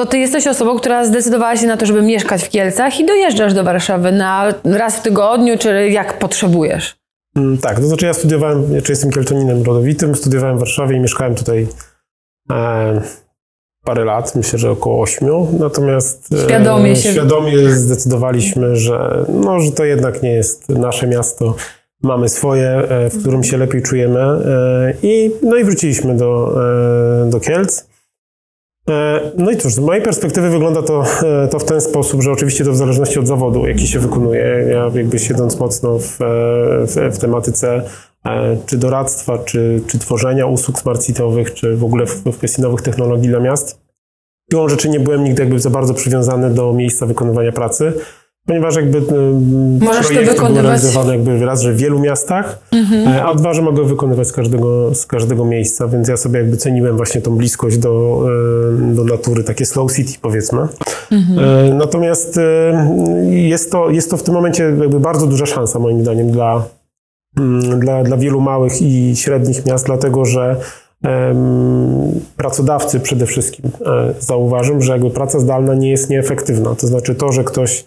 To 0.00 0.06
ty 0.06 0.18
jesteś 0.18 0.46
osobą, 0.46 0.78
która 0.78 1.04
zdecydowała 1.04 1.56
się 1.56 1.66
na 1.66 1.76
to, 1.76 1.86
żeby 1.86 2.02
mieszkać 2.02 2.44
w 2.44 2.48
Kielcach 2.48 3.00
i 3.00 3.06
dojeżdżasz 3.06 3.54
do 3.54 3.64
Warszawy 3.64 4.12
na 4.12 4.54
raz 4.64 4.96
w 4.96 5.02
tygodniu, 5.02 5.58
czy 5.58 5.88
jak 5.90 6.18
potrzebujesz. 6.18 6.96
Mm, 7.36 7.58
Tak, 7.58 7.80
to 7.80 7.86
znaczy 7.86 8.06
ja 8.06 8.12
studiowałem, 8.14 8.82
czy 8.82 8.92
jestem 8.92 9.10
kielczaninem 9.10 9.62
rodowitym, 9.62 10.14
studiowałem 10.14 10.56
w 10.56 10.60
Warszawie 10.60 10.96
i 10.96 11.00
mieszkałem 11.00 11.34
tutaj 11.34 11.66
e, 12.50 13.00
parę 13.84 14.04
lat, 14.04 14.34
myślę, 14.34 14.58
że 14.58 14.70
około 14.70 15.02
ośmiu, 15.02 15.48
natomiast 15.58 16.32
e, 16.32 16.38
Świadomie 16.44 16.96
się- 16.96 17.12
świadomie 17.12 17.70
zdecydowaliśmy, 17.70 18.76
że, 18.76 19.24
no, 19.28 19.60
że 19.60 19.72
to 19.72 19.84
jednak 19.84 20.22
nie 20.22 20.32
jest 20.32 20.68
nasze 20.68 21.06
miasto, 21.06 21.54
mamy 22.02 22.28
swoje, 22.28 22.68
e, 22.68 23.10
w 23.10 23.20
którym 23.20 23.44
się 23.44 23.56
lepiej 23.58 23.82
czujemy 23.82 24.20
e, 24.20 24.92
i, 25.02 25.30
no 25.42 25.56
i 25.56 25.64
wróciliśmy 25.64 26.16
do, 26.16 26.54
e, 27.26 27.30
do 27.30 27.40
Kielc. 27.40 27.89
E, 28.90 29.20
No 29.38 29.50
i 29.50 29.56
cóż, 29.56 29.74
z 29.74 29.78
mojej 29.78 30.02
perspektywy 30.02 30.50
wygląda 30.50 30.82
to, 30.82 31.04
e, 31.22 31.48
to 31.48 31.58
w 31.58 31.64
ten 31.64 31.80
sposób, 31.80 32.22
że 32.22 32.32
oczywiście 32.32 32.64
to 32.64 32.72
w 32.72 32.76
zależności 32.76 33.18
od 33.18 33.26
zawodu, 33.26 33.66
jaki 33.66 33.86
się 33.86 33.98
wykonuje. 33.98 34.40
Ja 34.70 34.90
jakby 34.94 35.18
siedząc 35.18 35.58
mocno 35.58 35.98
w, 35.98 36.22
e, 36.22 36.26
w, 36.86 37.14
w 37.16 37.18
tematyce 37.18 37.82
czy 38.66 38.76
doradztwa, 38.78 39.38
czy, 39.38 39.82
czy 39.86 39.98
tworzenia 39.98 40.46
usług 40.46 40.78
smart 40.78 41.00
city'owych, 41.02 41.54
czy 41.54 41.76
w 41.76 41.84
ogóle 41.84 42.06
w, 42.06 42.24
w 42.24 42.38
kwestii 42.38 42.62
nowych 42.62 42.82
technologii 42.82 43.28
dla 43.28 43.40
miast, 43.40 43.80
siłą 44.52 44.68
rzeczy 44.68 44.88
nie 44.88 45.00
byłem 45.00 45.24
nigdy 45.24 45.42
jakby 45.42 45.58
za 45.58 45.70
bardzo 45.70 45.94
przywiązany 45.94 46.54
do 46.54 46.72
miejsca 46.72 47.06
wykonywania 47.06 47.52
pracy, 47.52 47.92
ponieważ 48.46 48.76
jakby 48.76 48.98
e, 48.98 49.02
Możesz 49.84 50.06
to 50.06 50.12
projekty 50.12 50.34
były 50.34 50.48
wykonywać- 50.48 50.62
realizowane 50.62 51.12
jakby 51.16 51.46
raz, 51.46 51.60
że 51.62 51.72
w 51.72 51.76
wielu 51.76 51.98
miastach, 51.98 52.58
e, 53.06 53.24
a 53.24 53.34
dwa, 53.34 53.54
że 53.54 53.62
mogę 53.62 53.84
wykonywać 53.84 54.28
z 54.28 54.32
każdego, 54.32 54.94
z 54.94 55.06
każdego 55.06 55.44
miejsca, 55.44 55.88
więc 55.88 56.08
ja 56.08 56.16
sobie 56.16 56.38
jakby 56.38 56.56
ceniłem 56.56 56.96
właśnie 56.96 57.20
tą 57.20 57.36
bliskość 57.36 57.78
do, 57.78 58.24
e, 58.90 58.94
do 58.94 59.04
natury, 59.04 59.44
takie 59.44 59.66
slow 59.66 59.92
city 59.92 60.12
powiedzmy. 60.22 60.60
E, 61.12 61.74
Natomiast 61.74 62.40
jest 63.30 63.72
to, 63.72 63.90
jest 63.90 64.10
to 64.10 64.16
w 64.16 64.22
tym 64.22 64.34
momencie 64.34 64.64
jakby 64.64 65.00
bardzo 65.00 65.26
duża 65.26 65.46
szansa 65.46 65.78
moim 65.78 66.00
zdaniem 66.02 66.30
dla, 66.30 66.64
mm, 67.38 67.80
dla, 67.80 68.02
dla 68.04 68.16
wielu 68.16 68.40
małych 68.40 68.82
i 68.82 69.16
średnich 69.16 69.66
miast, 69.66 69.86
dlatego 69.86 70.24
że 70.24 70.56
pracodawcy 72.36 73.00
przede 73.00 73.26
wszystkim 73.26 73.70
zauważą, 74.18 74.80
że 74.80 74.92
jakby 74.92 75.10
praca 75.10 75.40
zdalna 75.40 75.74
nie 75.74 75.90
jest 75.90 76.10
nieefektywna. 76.10 76.74
To 76.74 76.86
znaczy 76.86 77.14
to, 77.14 77.32
że 77.32 77.44
ktoś 77.44 77.84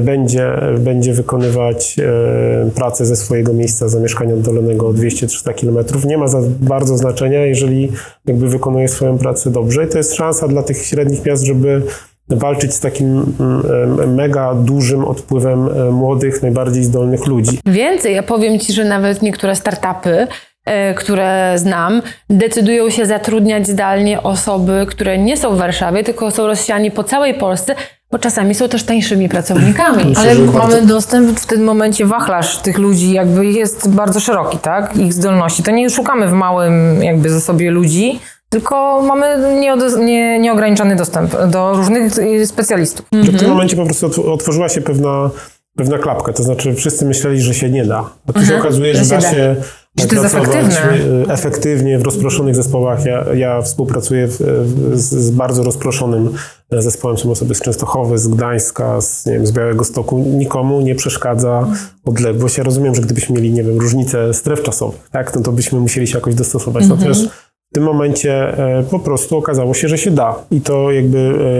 będzie, 0.00 0.52
będzie 0.78 1.12
wykonywać 1.12 1.96
e, 1.98 2.70
pracę 2.74 3.06
ze 3.06 3.16
swojego 3.16 3.52
miejsca 3.52 3.88
zamieszkania 3.88 4.34
oddalonego 4.34 4.88
o 4.88 4.92
200-300 4.92 5.54
km, 5.54 6.08
nie 6.08 6.18
ma 6.18 6.28
za 6.28 6.38
bardzo 6.60 6.96
znaczenia, 6.96 7.46
jeżeli 7.46 7.92
jakby 8.26 8.48
wykonuje 8.48 8.88
swoją 8.88 9.18
pracę 9.18 9.50
dobrze. 9.50 9.84
I 9.84 9.88
to 9.88 9.98
jest 9.98 10.14
szansa 10.14 10.48
dla 10.48 10.62
tych 10.62 10.86
średnich 10.86 11.26
miast, 11.26 11.44
żeby 11.44 11.82
walczyć 12.28 12.74
z 12.74 12.80
takim 12.80 13.36
mm, 13.40 14.14
mega 14.14 14.54
dużym 14.54 15.04
odpływem 15.04 15.68
e, 15.68 15.90
młodych, 15.90 16.42
najbardziej 16.42 16.84
zdolnych 16.84 17.26
ludzi. 17.26 17.58
Więcej, 17.66 18.14
ja 18.14 18.22
powiem 18.22 18.58
Ci, 18.58 18.72
że 18.72 18.84
nawet 18.84 19.22
niektóre 19.22 19.56
startupy, 19.56 20.26
e, 20.64 20.94
które 20.94 21.52
znam, 21.56 22.02
decydują 22.30 22.90
się 22.90 23.06
zatrudniać 23.06 23.68
zdalnie 23.68 24.22
osoby, 24.22 24.86
które 24.88 25.18
nie 25.18 25.36
są 25.36 25.54
w 25.54 25.58
Warszawie, 25.58 26.04
tylko 26.04 26.30
są 26.30 26.46
rozsiani 26.46 26.90
po 26.90 27.04
całej 27.04 27.34
Polsce, 27.34 27.74
bo 28.14 28.18
czasami 28.18 28.54
są 28.54 28.68
też 28.68 28.82
tańszymi 28.82 29.28
pracownikami. 29.28 30.14
Ale 30.16 30.34
bardzo- 30.34 30.58
mamy 30.58 30.82
dostęp 30.86 31.40
w 31.40 31.46
tym 31.46 31.64
momencie, 31.64 32.06
wachlarz 32.06 32.58
tych 32.58 32.78
ludzi 32.78 33.12
jakby 33.12 33.46
jest 33.46 33.88
bardzo 33.88 34.20
szeroki, 34.20 34.58
tak? 34.58 34.96
Ich 34.96 35.12
zdolności. 35.12 35.62
To 35.62 35.70
nie 35.70 35.90
szukamy 35.90 36.28
w 36.28 36.32
małym 36.32 37.02
jakby 37.02 37.30
zasobie 37.30 37.70
ludzi, 37.70 38.20
tylko 38.48 39.02
mamy 39.02 39.36
nie, 39.60 40.38
nieograniczony 40.38 40.96
dostęp 40.96 41.36
do 41.46 41.72
różnych 41.76 42.18
y, 42.18 42.46
specjalistów. 42.46 43.06
Że 43.22 43.32
w 43.32 43.38
tym 43.38 43.48
momencie 43.48 43.76
po 43.76 43.84
prostu 43.84 44.06
otw- 44.08 44.32
otworzyła 44.32 44.68
się 44.68 44.80
pewna, 44.80 45.30
pewna 45.76 45.98
klapka, 45.98 46.32
to 46.32 46.42
znaczy 46.42 46.74
wszyscy 46.74 47.04
myśleli, 47.06 47.40
że 47.40 47.54
się 47.54 47.70
nie 47.70 47.84
da. 47.84 48.10
A 48.28 48.32
tu 48.32 48.46
się 48.46 48.58
okazuje, 48.58 48.94
że 48.94 49.04
że 49.04 49.10
da 49.14 49.20
się 49.20 49.26
da. 49.26 49.32
się 49.32 49.56
Że 50.00 50.06
to 50.06 50.14
jest 50.14 50.24
efektywne. 50.24 50.90
e, 51.28 51.32
efektywnie 51.32 51.98
w 51.98 52.02
rozproszonych 52.02 52.54
zespołach. 52.54 53.04
Ja, 53.04 53.34
ja 53.34 53.62
współpracuję 53.62 54.28
w, 54.28 54.38
w, 54.40 54.98
z, 54.98 55.10
z 55.10 55.30
bardzo 55.30 55.62
rozproszonym 55.62 56.34
zespołem. 56.70 57.18
Są 57.18 57.30
osoby 57.30 57.54
z 57.54 57.60
Częstochowy, 57.60 58.18
z 58.18 58.28
Gdańska, 58.28 59.00
z, 59.00 59.26
nie 59.26 59.32
wiem, 59.32 59.46
z 59.46 59.52
Białego 59.52 59.84
Stoku. 59.84 60.18
Nikomu 60.18 60.80
nie 60.80 60.94
przeszkadza 60.94 61.66
odległość. 62.04 62.58
Ja 62.58 62.64
rozumiem, 62.64 62.94
że 62.94 63.02
gdybyśmy 63.02 63.34
mieli, 63.36 63.52
nie 63.52 63.64
wiem, 63.64 63.78
różnice 63.78 64.34
stref 64.34 64.62
czasowych, 64.62 65.08
tak, 65.10 65.36
no 65.36 65.42
to 65.42 65.52
byśmy 65.52 65.80
musieli 65.80 66.06
się 66.06 66.14
jakoś 66.14 66.34
dostosować. 66.34 66.88
Natomiast 66.88 67.28
w 67.74 67.76
tym 67.76 67.84
momencie 67.84 68.58
e, 68.58 68.82
po 68.90 68.98
prostu 68.98 69.36
okazało 69.36 69.74
się, 69.74 69.88
że 69.88 69.98
się 69.98 70.10
da. 70.10 70.44
I 70.50 70.60
to 70.60 70.92
jakby 70.92 71.18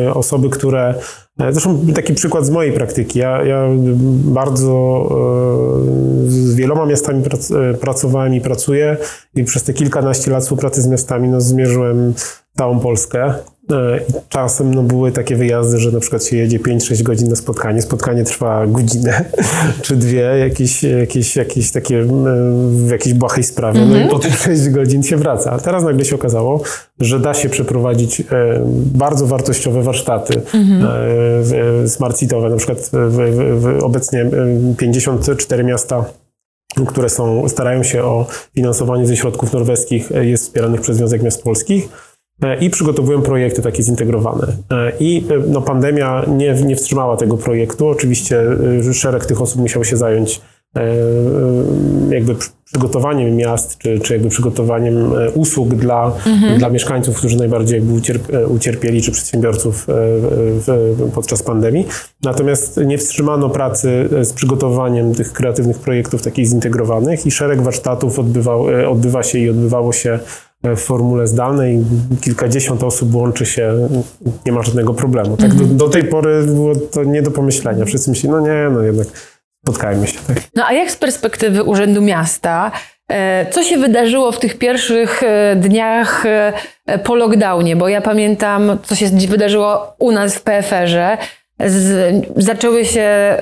e, 0.09 0.15
osoby, 0.15 0.51
które. 0.51 0.95
e, 1.41 1.53
Zresztą 1.53 1.87
taki 1.95 2.15
przykład 2.15 2.47
z 2.47 2.51
mojej 2.51 2.73
praktyki. 2.73 3.19
Ja, 3.19 3.45
ja 3.45 3.69
bardzo 4.25 5.09
z 6.27 6.55
wieloma 6.55 6.87
miastami 6.87 7.23
prac, 7.23 7.53
pracowałem 7.81 8.35
i 8.35 8.41
pracuję 8.41 8.97
i 9.37 9.45
przez 9.45 9.63
te 9.63 9.73
kilkanaście 9.73 10.31
lat 10.31 10.43
współpracy 10.43 10.83
z 10.83 10.87
miastami 10.87 11.29
no, 11.29 11.41
zmierzyłem 11.41 12.15
całą 12.57 12.81
Polskę. 12.81 13.35
E, 13.73 14.01
czasem 14.29 14.75
no, 14.75 14.83
były 14.83 15.13
takie 15.13 15.37
wyjazdy, 15.37 15.79
że 15.79 15.91
na 15.91 16.01
przykład 16.01 16.25
się 16.25 16.37
jedzie 16.37 16.59
5-6 16.59 17.03
godzin 17.03 17.29
na 17.29 17.37
spotkanie. 17.37 17.83
Spotkanie 17.83 18.25
trwa 18.25 18.67
godzinę 18.67 19.25
czy 19.83 19.97
dwie, 19.97 20.21
jakieś, 20.21 20.83
jakieś, 20.83 21.37
jakieś 21.37 21.71
takie 21.71 22.01
e, 22.01 22.07
w 22.69 22.89
jakiejś 22.91 23.15
błahej 23.15 23.45
sprawie. 23.45 23.87
No 23.87 23.97
i 23.97 24.09
po 24.09 24.19
tych 24.19 24.39
6 24.39 24.69
godzin 24.69 25.03
się 25.03 25.17
wraca. 25.17 25.51
A 25.51 25.59
teraz 25.59 25.85
nagle 25.85 26.05
się 26.05 26.15
okazało, 26.15 26.63
że 27.01 27.21
da 27.21 27.35
się 27.35 27.49
przeprowadzić 27.49 28.21
e, 28.21 28.25
bardzo 28.95 29.27
wartościowe 29.27 29.83
warsztaty 29.83 30.35
e, 30.37 30.41
w- 31.43 31.85
smart. 31.87 32.15
Na 32.51 32.57
przykład 32.57 32.79
w, 32.79 32.91
w, 32.93 33.61
w 33.61 33.85
obecnie 33.85 34.21
e, 34.21 34.31
54 34.77 35.65
miasta 35.65 36.05
które 36.87 37.09
są, 37.09 37.49
starają 37.49 37.83
się 37.83 38.05
o 38.05 38.27
finansowanie 38.55 39.07
ze 39.07 39.17
środków 39.17 39.53
norweskich, 39.53 40.13
e, 40.13 40.27
jest 40.27 40.45
wspieranych 40.45 40.81
przez 40.81 40.97
Związek 40.97 41.23
Miast 41.23 41.43
Polskich 41.43 41.85
e, 41.85 42.14
i 42.61 42.71
przygotowują 42.71 43.23
projekty 43.23 43.63
takie 43.63 43.83
zintegrowane. 43.83 44.47
E, 44.71 44.93
I 45.01 45.25
e, 45.31 45.39
no, 45.49 45.63
pandemia 45.63 46.25
nie, 46.29 46.55
nie 46.55 46.77
wstrzymała 46.77 47.17
tego 47.17 47.37
projektu. 47.37 47.89
Oczywiście 47.89 48.43
e, 48.89 48.95
szereg 48.95 49.27
tych 49.27 49.43
osób 49.43 49.61
musiał 49.61 49.85
się 49.85 49.97
zająć 49.97 50.41
e, 50.77 50.81
e, 50.81 50.85
jakby 52.11 52.35
przy- 52.35 52.51
przygotowaniem 52.65 53.37
miast, 53.37 53.79
czy, 53.79 54.01
czy 54.01 54.13
jakby 54.13 54.29
przygotowaniem 54.29 55.13
e, 55.13 55.31
usług 55.31 55.75
dla, 55.75 56.13
dla 56.59 56.71
mieszkańców, 56.71 57.17
którzy 57.17 57.37
najbardziej 57.39 57.79
jakby 57.79 57.93
ucierp, 57.93 58.35
e, 58.35 58.47
ucierpieli, 58.47 59.03
czy 59.03 59.13
przedsiębiorców 59.13 59.89
e, 59.89 59.93
w, 60.67 60.97
podczas 61.15 61.43
pandemii. 61.43 61.87
Natomiast 62.23 62.81
nie 62.87 62.99
wstrzymano 62.99 63.51
pracy 63.51 64.09
e, 64.21 64.25
z 64.25 64.33
przygotowaniem 64.33 65.15
tych 65.15 65.33
kreatywnych 65.33 65.79
projektów 65.79 66.23
takich 66.23 66.47
zintegrowanych 66.47 67.27
i 67.27 67.31
szereg 67.31 67.63
warsztatów 67.63 68.19
odbywał, 68.19 68.71
e, 68.71 68.89
odbywa 68.89 69.23
się 69.23 69.39
i 69.39 69.51
odbywało 69.51 69.93
się 69.93 70.11
e, 70.11 70.19
w 70.65 70.81
formule 70.81 71.27
zdalnej. 71.27 71.85
Kilkadziesiąt 72.21 72.83
osób 72.83 73.15
łączy 73.15 73.47
się, 73.47 73.89
nie 74.47 74.53
ma 74.53 74.63
żadnego 74.63 74.95
problemu. 74.95 75.37
Tak 75.37 75.55
do, 75.55 75.65
do 75.65 75.89
tej 75.89 76.05
pory 76.05 76.43
było 76.43 76.77
to 76.77 77.05
nie 77.05 77.23
do 77.23 77.31
pomyślenia. 77.31 77.85
Wszyscy 77.85 78.11
myśleli, 78.11 78.37
no 78.37 78.41
nie, 78.41 78.71
no 78.71 78.83
jednak 78.83 79.07
spotkajmy 79.65 80.07
się. 80.07 80.19
Tak. 80.27 80.37
No 80.55 80.65
a 80.67 80.73
jak 80.73 80.91
z 80.91 80.97
perspektywy 80.97 81.63
Urzędu 81.63 82.03
Miasta, 82.03 82.73
e, 83.09 83.47
co 83.51 83.63
się 83.63 83.79
wydarzyło 83.79 84.33
w 84.33 84.39
tych 84.39 84.59
pierwszych 84.59 85.23
e, 85.23 85.57
dniach 85.57 86.27
e, 86.27 86.99
po 87.05 87.15
lockdownie? 87.15 87.77
Bo 87.77 87.89
ja 87.89 88.01
pamiętam, 88.01 88.79
co 88.83 88.95
się 88.95 89.07
wydarzyło 89.07 89.95
u 89.99 90.13
nas 90.13 90.35
w 90.35 90.43
PFR-ze. 90.43 91.19
Z, 91.67 92.27
zaczęły 92.37 92.85
się, 92.85 93.37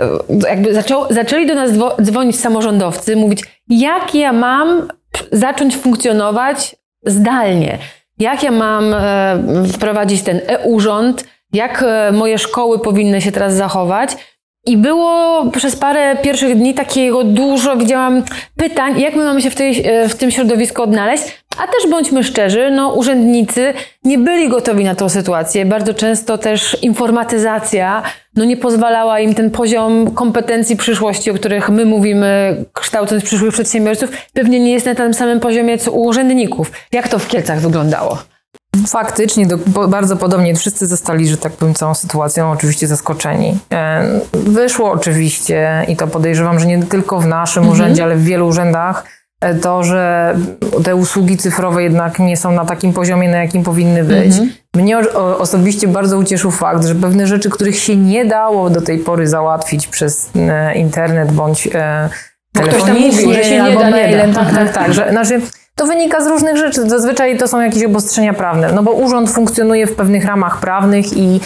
jakby 0.49 0.75
zaczą, 0.75 1.05
zaczęli 1.11 1.47
do 1.47 1.55
nas 1.55 1.71
dzwo- 1.71 2.03
dzwonić 2.03 2.41
samorządowcy, 2.41 3.17
mówić, 3.17 3.45
jak 3.69 4.15
ja 4.15 4.33
mam 4.33 4.89
zacząć 5.33 5.77
funkcjonować 5.77 6.77
zdalnie? 7.05 7.79
Jak 8.19 8.43
ja 8.43 8.51
mam 8.51 8.95
e, 8.95 9.39
wprowadzić 9.73 10.23
ten 10.23 10.41
e-urząd? 10.47 11.25
Jak 11.53 11.83
e, 11.83 12.13
moje 12.13 12.39
szkoły 12.39 12.79
powinny 12.79 13.21
się 13.21 13.33
teraz 13.33 13.55
zachować? 13.55 14.17
I 14.67 14.77
było 14.77 15.45
przez 15.51 15.77
parę 15.77 16.17
pierwszych 16.17 16.57
dni 16.57 16.75
takiego 16.75 17.25
dużo, 17.25 17.77
widziałam 17.77 18.23
pytań, 18.57 19.01
jak 19.01 19.15
my 19.15 19.25
mamy 19.25 19.43
się 19.43 19.51
w, 19.51 19.55
tej, 19.55 19.87
e, 19.87 20.09
w 20.09 20.15
tym 20.15 20.31
środowisku 20.31 20.83
odnaleźć. 20.83 21.25
A 21.59 21.67
też 21.67 21.91
bądźmy 21.91 22.25
szczerzy, 22.25 22.71
no 22.71 22.93
urzędnicy 22.93 23.75
nie 24.05 24.19
byli 24.19 24.49
gotowi 24.49 24.85
na 24.85 24.95
tą 24.95 25.09
sytuację. 25.09 25.67
Bardzo 25.67 25.95
często 25.95 26.39
też 26.39 26.77
informatyzacja 26.83 28.03
no, 28.37 28.45
nie 28.45 28.57
pozwalała 28.57 29.21
im 29.21 29.35
ten 29.35 29.51
poziom 29.51 30.11
kompetencji 30.11 30.77
przyszłości, 30.77 31.31
o 31.31 31.35
których 31.35 31.69
my 31.69 31.85
mówimy, 31.85 32.57
kształcąc 32.73 33.25
przyszłych 33.25 33.53
przedsiębiorców, 33.53 34.11
pewnie 34.33 34.61
nie 34.61 34.73
jest 34.73 34.87
na 34.87 34.95
tym 34.95 35.15
samym 35.15 35.41
poziomie 35.41 35.79
co 35.79 35.93
u 35.93 36.03
urzędników. 36.03 36.73
Jak 36.93 37.09
to 37.09 37.19
w 37.19 37.29
Kielcach 37.29 37.61
wyglądało? 37.61 38.32
Faktycznie, 38.87 39.47
do, 39.47 39.59
bardzo 39.89 40.17
podobnie. 40.17 40.55
Wszyscy 40.55 40.87
zostali, 40.87 41.29
że 41.29 41.37
tak 41.37 41.53
powiem, 41.53 41.75
całą 41.75 41.95
sytuacją 41.95 42.51
oczywiście 42.51 42.87
zaskoczeni. 42.87 43.59
E, 43.73 44.05
wyszło 44.33 44.91
oczywiście, 44.93 45.85
i 45.89 45.97
to 45.97 46.07
podejrzewam, 46.07 46.61
że 46.61 46.67
nie 46.67 46.83
tylko 46.83 47.21
w 47.21 47.27
naszym 47.27 47.63
Mhm. 47.63 47.73
urzędzie, 47.81 48.03
ale 48.03 48.17
w 48.17 48.25
wielu 48.25 48.47
urzędach, 48.47 49.05
e, 49.41 49.55
to, 49.55 49.85
że 49.85 50.35
te 50.85 50.97
usługi 50.97 51.37
cyfrowe 51.37 51.83
jednak 51.83 52.19
nie 52.19 52.37
są 52.37 52.51
na 52.53 52.65
takim 52.65 52.93
poziomie, 52.93 53.29
na 53.29 53.37
jakim 53.37 53.63
powinny 53.63 54.05
być. 54.05 54.27
Mhm. 54.33 54.53
Mnie 54.75 54.99
osobiście 55.39 55.89
bardzo 55.89 56.19
ucieszył 56.19 56.51
fakt, 56.51 56.85
że 56.85 56.95
pewne 56.95 57.27
rzeczy, 57.27 57.51
których 57.51 57.79
się 57.79 57.97
nie 57.97 58.25
dało 58.25 58.71
do 58.71 58.81
tej 58.81 58.99
pory 58.99 59.29
załatwić 59.29 59.87
przez 59.87 60.31
e, 60.37 60.75
internet 60.75 61.33
bądź 61.33 61.69
e, 61.75 62.09
Bo 62.55 62.61
ktoś 62.61 62.73
tam 62.73 62.81
telefonicznie 62.87 63.27
mówił, 63.27 63.33
że 63.33 63.45
się 63.45 63.51
nie 63.55 63.63
albo 63.63 63.81
da, 63.81 63.87
nie 63.87 63.91
mailem, 63.91 64.33
da. 64.33 64.45
tak, 64.45 64.55
tak, 64.55 64.73
tak. 64.73 64.95
Że, 64.95 65.11
znaczy, 65.11 65.41
to 65.75 65.87
wynika 65.87 66.25
z 66.25 66.27
różnych 66.27 66.57
rzeczy. 66.57 66.89
Zazwyczaj 66.89 67.39
to 67.39 67.49
są 67.49 67.61
jakieś 67.61 67.85
obostrzenia 67.85 68.35
prawne, 68.35 68.73
no 68.73 68.83
bo 68.83 68.93
urząd 68.93 69.31
funkcjonuje 69.31 69.87
w 69.87 69.95
pewnych 69.95 70.25
ramach 70.25 70.61
prawnych 70.61 71.17
i 71.17 71.41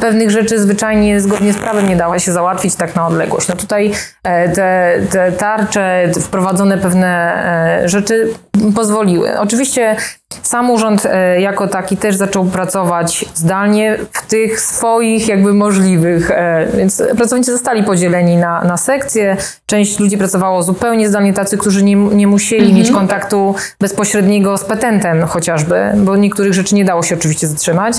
pewnych 0.00 0.30
rzeczy 0.30 0.58
zwyczajnie 0.58 1.20
zgodnie 1.20 1.52
z 1.52 1.56
prawem 1.56 1.88
nie 1.88 1.96
dało 1.96 2.18
się 2.18 2.32
załatwić 2.32 2.74
tak 2.74 2.96
na 2.96 3.06
odległość. 3.06 3.48
No 3.48 3.56
tutaj 3.56 3.92
e, 4.22 4.48
te, 4.48 5.00
te 5.10 5.32
tarcze, 5.32 6.12
wprowadzone 6.20 6.78
pewne 6.78 7.34
e, 7.82 7.88
rzeczy 7.88 8.34
pozwoliły. 8.74 9.38
Oczywiście 9.38 9.96
sam 10.42 10.70
urząd 10.70 11.06
e, 11.06 11.40
jako 11.40 11.68
taki 11.68 11.96
też 11.96 12.16
zaczął 12.16 12.44
pracować 12.44 13.24
zdalnie 13.34 13.98
w 14.12 14.26
tych 14.26 14.60
swoich 14.60 15.28
jakby 15.28 15.54
możliwych, 15.54 16.30
e, 16.30 16.66
więc 16.76 17.02
pracownicy 17.16 17.52
zostali 17.52 17.82
podzieleni 17.82 18.36
na, 18.36 18.64
na 18.64 18.76
sekcje. 18.76 19.36
Część 19.66 19.98
ludzi 19.98 20.18
pracowało 20.18 20.62
zupełnie 20.62 21.08
zdalnie, 21.08 21.32
tacy, 21.32 21.58
którzy 21.58 21.82
nie, 21.82 21.96
nie 21.96 22.26
musieli 22.26 22.74
mieć 22.74 22.90
kontaktu 22.90 23.54
bezpośredniego 23.80 24.58
z 24.58 24.64
petentem 24.64 25.22
chociażby, 25.26 25.92
bo 25.96 26.16
niektórych 26.16 26.54
rzeczy 26.54 26.74
nie 26.74 26.84
dało 26.84 27.02
się 27.02 27.14
oczywiście 27.14 27.46
zatrzymać. 27.46 27.96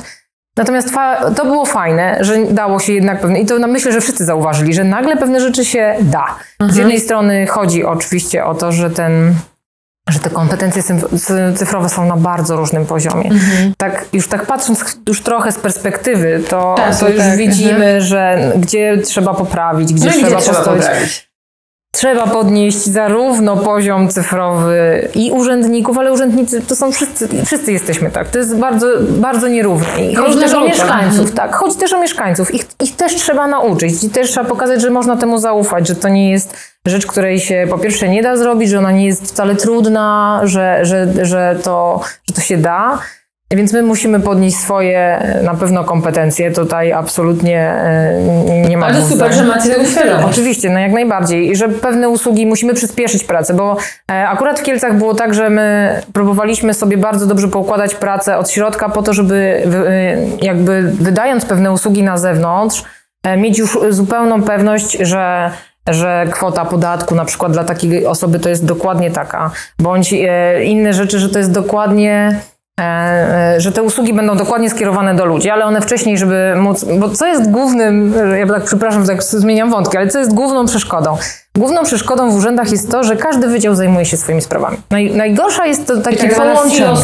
Natomiast 0.58 0.94
to 1.36 1.46
było 1.46 1.66
fajne, 1.66 2.18
że 2.20 2.46
dało 2.46 2.80
się 2.80 2.94
jednak 2.94 3.22
pewne, 3.22 3.40
i 3.40 3.46
to 3.46 3.68
myślę, 3.68 3.92
że 3.92 4.02
wszyscy 4.02 4.26
zauważyli, 4.26 4.74
że 4.74 4.84
nagle 4.84 5.18
pewne 5.18 5.40
rzeczy 5.40 5.66
się 5.66 5.96
da. 6.02 6.26
Z 6.70 6.76
jednej 6.76 7.00
strony 7.00 7.48
chodzi 7.48 7.86
oczywiście 7.86 8.46
o 8.46 8.56
to, 8.56 8.72
że 8.72 8.90
ten 8.90 9.36
że 10.12 10.20
te 10.20 10.30
kompetencje 10.30 10.82
cyf- 10.82 11.20
cy- 11.20 11.54
cyfrowe 11.58 11.90
są 11.90 12.06
na 12.06 12.18
bardzo 12.18 12.56
różnym 12.56 12.86
poziomie. 12.86 13.30
Tak, 13.78 14.06
już 14.14 14.28
tak 14.28 14.46
patrząc 14.46 14.98
już 15.08 15.22
trochę 15.22 15.52
z 15.52 15.60
perspektywy, 15.60 16.44
to, 16.50 16.74
Tak, 16.78 17.00
to 17.00 17.10
już 17.10 17.18
tak, 17.20 17.38
widzimy, 17.38 18.02
że 18.02 18.52
gdzie 18.56 18.98
trzeba 18.98 19.34
poprawić, 19.34 19.94
gdzie 19.94 20.06
No 20.06 20.12
trzeba 20.12 20.28
gdzie 20.28 20.38
trzeba 20.38 20.58
postawić. 20.58 20.84
poprawić? 20.86 21.31
Trzeba 21.94 22.28
podnieść 22.28 22.78
zarówno 22.78 23.58
poziom 23.58 24.10
cyfrowy 24.10 25.08
i 25.16 25.32
urzędników, 25.32 25.98
ale 25.98 26.14
urzędnicy 26.14 26.62
to 26.62 26.76
są 26.76 26.92
wszyscy, 26.92 27.28
wszyscy 27.46 27.72
jesteśmy 27.72 28.12
tak. 28.12 28.30
To 28.30 28.38
jest 28.38 28.58
bardzo, 28.58 28.88
bardzo 29.10 29.48
nierówne. 29.48 30.12
I 30.12 30.16
chodzi 30.16 30.28
Różne 30.28 30.42
też 30.42 30.54
o 30.54 30.66
mieszkańców, 30.66 31.32
tak. 31.32 31.56
Chodzi 31.56 31.78
też 31.78 31.94
o 31.94 32.02
mieszkańców. 32.02 32.54
Ich, 32.56 32.66
ich 32.84 32.96
też 32.96 33.16
trzeba 33.16 33.48
nauczyć. 33.48 34.04
I 34.04 34.10
też 34.10 34.32
trzeba 34.32 34.50
pokazać, 34.50 34.82
że 34.82 34.90
można 34.90 35.18
temu 35.18 35.38
zaufać, 35.38 35.88
że 35.88 35.96
to 35.96 36.10
nie 36.10 36.32
jest 36.32 36.58
rzecz, 36.86 37.06
której 37.06 37.40
się 37.40 37.68
po 37.70 37.78
pierwsze 37.78 38.10
nie 38.10 38.24
da 38.24 38.38
zrobić, 38.38 38.70
że 38.70 38.78
ona 38.78 38.92
nie 38.92 39.06
jest 39.06 39.26
wcale 39.26 39.56
trudna, 39.56 40.42
że, 40.44 40.80
że, 40.86 41.26
że, 41.26 41.56
to, 41.64 42.02
że 42.30 42.36
to 42.36 42.42
się 42.42 42.58
da. 42.58 43.00
Więc 43.56 43.74
my 43.74 43.84
musimy 43.84 44.20
podnieść 44.20 44.58
swoje 44.58 45.00
e, 45.00 45.44
na 45.44 45.54
pewno 45.54 45.84
kompetencje. 45.84 46.52
Tutaj 46.52 46.92
absolutnie 46.92 47.60
e, 47.60 48.68
nie 48.70 48.78
ma 48.78 48.86
Ale 48.86 49.02
super, 49.02 49.34
że 49.34 49.44
macie 49.44 49.70
tego 49.70 49.86
świadomość. 49.86 50.28
Oczywiście, 50.28 50.70
no 50.70 50.80
jak 50.80 50.92
najbardziej. 50.92 51.52
I 51.52 51.56
że 51.56 51.70
pewne 51.70 52.10
usługi 52.10 52.46
musimy 52.46 52.74
przyspieszyć 52.74 53.24
pracę, 53.24 53.54
bo 53.54 53.78
e, 54.12 54.28
akurat 54.28 54.60
w 54.60 54.64
Kielcach 54.64 54.98
było 54.98 55.14
tak, 55.14 55.34
że 55.34 55.50
my 55.50 55.96
próbowaliśmy 56.14 56.74
sobie 56.74 56.98
bardzo 56.98 57.28
dobrze 57.28 57.48
poukładać 57.48 57.96
pracę 57.96 58.38
od 58.38 58.50
środka 58.50 58.90
po 58.90 59.02
to, 59.02 59.14
żeby 59.14 59.64
jakby 60.42 60.82
wydając 60.82 61.46
pewne 61.46 61.72
usługi 61.72 62.04
na 62.04 62.18
zewnątrz, 62.18 62.84
mieć 63.38 63.60
już 63.60 63.78
zupełną 63.90 64.44
pewność, 64.44 64.98
że 65.00 65.52
że 65.90 66.28
kwota 66.32 66.66
podatku 66.66 67.16
na 67.16 67.26
przykład 67.26 67.52
dla 67.52 67.64
takiej 67.64 68.06
osoby 68.06 68.40
to 68.40 68.50
jest 68.50 68.66
dokładnie 68.66 69.12
taka, 69.12 69.52
bądź 69.80 70.14
inne 70.64 70.94
rzeczy, 70.94 71.20
że 71.20 71.30
to 71.30 71.40
jest 71.40 71.52
dokładnie 71.52 72.40
że 73.58 73.72
te 73.72 73.84
usługi 73.84 74.14
będą 74.14 74.38
dokładnie 74.38 74.70
skierowane 74.70 75.16
do 75.16 75.26
ludzi, 75.26 75.50
ale 75.50 75.66
one 75.66 75.82
wcześniej, 75.82 76.18
żeby 76.18 76.54
móc, 76.56 76.84
bo 76.84 77.10
co 77.10 77.28
jest 77.28 77.52
głównym, 77.52 78.14
e, 78.34 78.40
ja 78.40 78.48
tak 78.48 78.64
przepraszam, 78.64 79.02
że 79.02 79.08
tak 79.08 79.24
zmieniam 79.24 79.70
wątki, 79.70 79.98
ale 79.98 80.08
co 80.08 80.20
jest 80.20 80.34
główną 80.34 80.66
przeszkodą? 80.66 81.18
Główną 81.58 81.84
przeszkodą 81.84 82.32
w 82.32 82.36
urzędach 82.36 82.72
jest 82.72 82.92
to, 82.92 83.04
że 83.04 83.16
każdy 83.16 83.48
wydział 83.48 83.76
zajmuje 83.76 84.06
się 84.06 84.18
swoimi 84.18 84.42
sprawami. 84.42 84.78
Naj, 84.90 85.16
najgorsza 85.16 85.66
jest 85.66 85.88
to 85.88 85.98
takie 85.98 86.30
Tak 86.30 86.36
połączenie. 86.36 86.96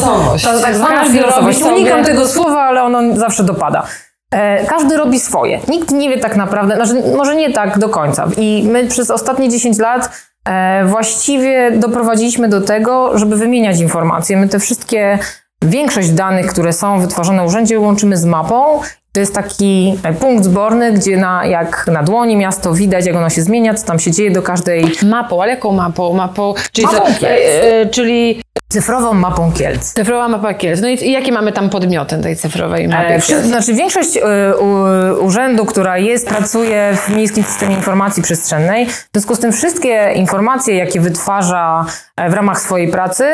To, 0.44 0.60
tak 0.62 0.76
zwana 0.76 1.06
silosowość. 1.06 1.62
robi 1.62 1.76
Unikam 1.76 2.04
tego 2.04 2.28
słowa, 2.28 2.62
ale 2.62 2.84
ono 2.84 3.16
zawsze 3.16 3.44
dopada. 3.44 3.84
E, 4.32 4.66
każdy 4.66 4.98
robi 4.98 5.20
swoje. 5.20 5.60
Nikt 5.68 5.92
nie 5.92 6.10
wie 6.10 6.18
tak 6.18 6.36
naprawdę, 6.36 6.76
znaczy 6.76 7.16
może 7.18 7.36
nie 7.36 7.54
tak 7.54 7.80
do 7.80 7.90
końca. 7.90 8.28
I 8.38 8.68
my 8.72 8.88
przez 8.88 9.12
ostatnie 9.12 9.50
10 9.50 9.80
lat 9.80 10.10
e, 10.46 10.86
właściwie 10.86 11.72
doprowadziliśmy 11.72 12.50
do 12.50 12.62
tego, 12.62 13.18
żeby 13.18 13.36
wymieniać 13.36 13.80
informacje. 13.80 14.38
My 14.38 14.48
te 14.48 14.60
wszystkie, 14.60 15.20
większość 15.62 16.10
danych, 16.10 16.48
które 16.48 16.74
są 16.74 17.00
wytworzone 17.00 17.44
w 17.44 17.46
urzędzie, 17.46 17.80
łączymy 17.80 18.18
z 18.18 18.26
mapą. 18.26 18.82
To 19.12 19.20
jest 19.20 19.36
taki 19.36 20.00
e, 20.04 20.14
punkt 20.14 20.46
zborny, 20.46 20.92
gdzie 20.94 21.18
na, 21.18 21.46
jak 21.46 21.86
na 21.88 22.04
dłoni 22.04 22.36
miasto 22.36 22.74
widać, 22.74 23.06
jak 23.06 23.16
ono 23.16 23.30
się 23.30 23.42
zmienia, 23.42 23.74
co 23.74 23.86
tam 23.86 24.00
się 24.00 24.12
dzieje 24.12 24.32
do 24.32 24.42
każdej 24.42 24.86
Mapą, 25.04 25.42
ale 25.42 25.52
jaką 25.52 25.72
mapą? 25.72 26.14
Mapą, 26.14 26.54
czyli, 26.72 26.88
Mapą 26.88 27.06
e, 27.22 27.82
e, 27.82 27.86
czyli 27.86 28.42
cyfrową 28.70 29.14
mapą 29.14 29.52
Kielc. 29.52 29.94
cyfrowa 29.94 30.28
mapa 30.28 30.54
Kielc. 30.54 30.82
No 30.82 30.88
i, 30.88 30.94
i 30.94 31.12
jakie 31.12 31.32
mamy 31.32 31.52
tam 31.52 31.70
podmioty 31.70 32.18
tej 32.18 32.36
cyfrowej 32.36 32.88
mapy 32.88 33.14
E? 33.14 33.22
Znaczy 33.44 33.74
większość 33.74 34.18
e, 34.18 34.22
u, 34.58 35.26
urzędu, 35.26 35.66
która 35.66 35.98
jest, 35.98 36.28
pracuje 36.28 36.94
w 36.96 37.10
Miejskim 37.10 37.44
Systemie 37.44 37.76
Informacji 37.76 38.24
Przestrzennej. 38.24 38.86
W 38.86 39.10
związku 39.14 39.36
z 39.36 39.40
tym 39.40 39.54
wszystkie 39.54 40.12
informacje, 40.16 40.76
jakie 40.76 41.02
wytwarza 41.02 41.86
e, 42.16 42.30
w 42.30 42.34
ramach 42.34 42.62
swojej 42.62 42.88
pracy, 42.88 43.26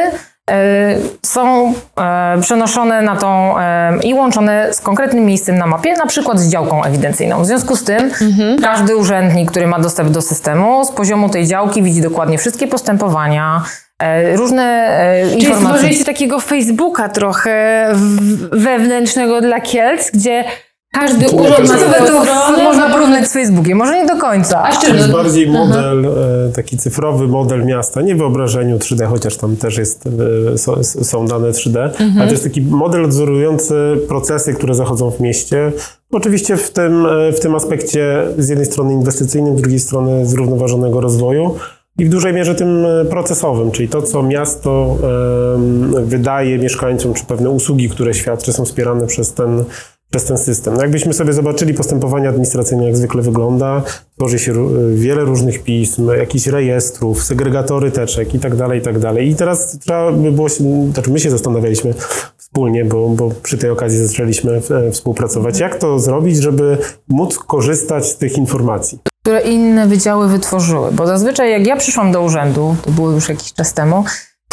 są 1.26 1.74
e, 2.00 2.38
przenoszone 2.42 3.02
na 3.02 3.16
tą 3.16 3.60
e, 3.60 3.98
i 4.04 4.14
łączone 4.14 4.74
z 4.74 4.82
konkretnym 4.82 5.26
miejscem 5.26 5.58
na 5.58 5.66
mapie, 5.66 5.94
na 5.94 6.06
przykład 6.06 6.40
z 6.40 6.50
działką 6.50 6.84
ewidencyjną. 6.84 7.42
W 7.42 7.46
związku 7.46 7.76
z 7.76 7.84
tym 7.84 8.12
każdy 8.62 8.96
urzędnik, 8.96 9.52
który 9.52 9.68
ma 9.68 9.80
dostęp 9.80 10.10
do 10.10 10.22
systemu, 10.22 10.86
z 10.86 10.92
poziomu 10.92 11.30
tej 11.30 11.48
działki 11.48 11.84
widzi 11.84 12.02
dokładnie 12.02 12.38
wszystkie 12.38 12.68
postępowania, 12.68 13.64
e, 14.00 14.36
różne 14.36 14.64
e, 14.64 15.22
Czyli 15.30 15.42
informacje. 15.44 15.68
stworzyliście 15.68 16.06
takiego 16.06 16.40
Facebooka 16.40 17.10
trochę 17.10 17.88
wewnętrznego 18.52 19.42
dla 19.42 19.62
Kielc, 19.62 20.12
gdzie 20.12 20.44
każdy 20.94 21.26
urząd 21.30 21.70
ma 21.70 21.78
to- 21.78 22.06
swoją 22.06 22.22
stronę. 22.24 22.64
można 22.64 22.90
porównać 22.90 23.28
z 23.28 23.34
Facebookiem, 23.34 23.78
może 23.78 23.94
nie 23.96 24.06
do 24.06 24.18
końca. 24.18 24.64
A 24.64 24.72
To 24.72 24.96
jest 24.96 25.12
bardziej 25.12 25.48
model, 25.50 26.06
e, 26.06 26.52
taki 26.56 26.78
cyfrowy 26.78 27.28
model 27.28 27.66
miasta, 27.66 28.02
nie 28.02 28.16
w 28.16 28.18
wyobrażeniu 28.18 28.78
3D, 28.80 29.06
chociaż 29.08 29.38
tam 29.38 29.56
też 29.56 29.78
jest, 29.78 30.10
e, 30.54 30.58
są, 30.58 30.84
są 30.84 31.26
dane 31.26 31.52
3D, 31.52 31.90
ale 32.18 32.26
to 32.26 32.32
jest 32.32 32.44
taki 32.44 32.62
model 32.62 33.06
odwzorowujący 33.06 33.76
procesy, 34.08 34.54
które 34.54 34.76
zachodzą 34.76 35.12
w 35.12 35.20
mieście. 35.20 35.72
Oczywiście 36.12 36.58
w 36.58 36.72
tym, 36.72 37.06
e, 37.06 37.32
w 37.32 37.40
tym 37.40 37.56
aspekcie 37.56 38.24
z 38.38 38.50
jednej 38.50 38.66
strony 38.66 38.94
inwestycyjnym, 38.94 39.58
z 39.58 39.62
drugiej 39.62 39.80
strony 39.80 40.26
zrównoważonego 40.26 41.02
rozwoju. 41.02 41.56
I 41.98 42.06
w 42.06 42.10
dużej 42.10 42.34
mierze 42.34 42.56
tym 42.56 42.86
e, 42.86 43.06
procesowym, 43.06 43.72
czyli 43.72 43.90
to, 43.90 44.02
co 44.02 44.24
miasto 44.24 44.98
em, 45.56 45.94
wydaje 46.06 46.58
mieszkańcom, 46.58 47.14
czy 47.14 47.26
pewne 47.26 47.50
usługi, 47.50 47.90
które 47.90 48.14
świadczy, 48.14 48.54
są 48.54 48.66
wspierane 48.66 49.08
przez 49.08 49.34
ten, 49.34 49.64
przez 50.14 50.26
ten 50.26 50.38
system. 50.38 50.74
No 50.74 50.82
jakbyśmy 50.82 51.14
sobie 51.14 51.34
zobaczyli 51.34 51.74
postępowanie 51.74 52.30
administracyjne, 52.30 52.86
jak 52.86 52.98
zwykle 52.98 53.22
wygląda, 53.22 53.82
tworzy 54.18 54.40
się 54.40 54.54
wiele 54.96 55.24
różnych 55.24 55.64
pism, 55.64 56.10
jakichś 56.18 56.48
rejestrów, 56.48 57.24
segregatory 57.24 57.92
teczek 57.92 58.34
i 58.34 58.40
tak 58.40 58.56
dalej, 58.56 58.80
i 58.80 58.82
tak 58.82 59.00
dalej. 59.00 59.30
I 59.30 59.36
teraz 59.36 59.80
trzeba 59.80 60.12
by 60.12 60.32
było, 60.32 60.48
znaczy 60.94 61.12
my 61.12 61.20
się 61.20 61.30
zastanawialiśmy 61.30 61.94
wspólnie, 62.38 62.86
bo, 62.86 63.10
bo 63.10 63.32
przy 63.44 63.58
tej 63.58 63.70
okazji 63.70 64.08
zaczęliśmy 64.08 64.62
e, 64.88 64.92
współpracować, 64.92 65.60
jak 65.60 65.76
to 65.78 66.00
zrobić, 66.00 66.38
żeby 66.38 66.78
móc 67.08 67.38
korzystać 67.38 68.06
z 68.06 68.18
tych 68.18 68.38
informacji. 68.38 69.00
które 69.22 69.42
inne 69.42 69.88
wydziały 69.88 70.28
wytworzyły. 70.28 70.92
Bo 70.92 71.08
zazwyczaj 71.08 71.52
jak 71.52 71.68
ja 71.68 71.76
przyszłam 71.76 72.12
do 72.12 72.22
urzędu, 72.22 72.76
to 72.82 72.92
było 72.92 73.12
już 73.12 73.30
jakiś 73.30 73.54
czas 73.54 73.74
temu, 73.74 74.04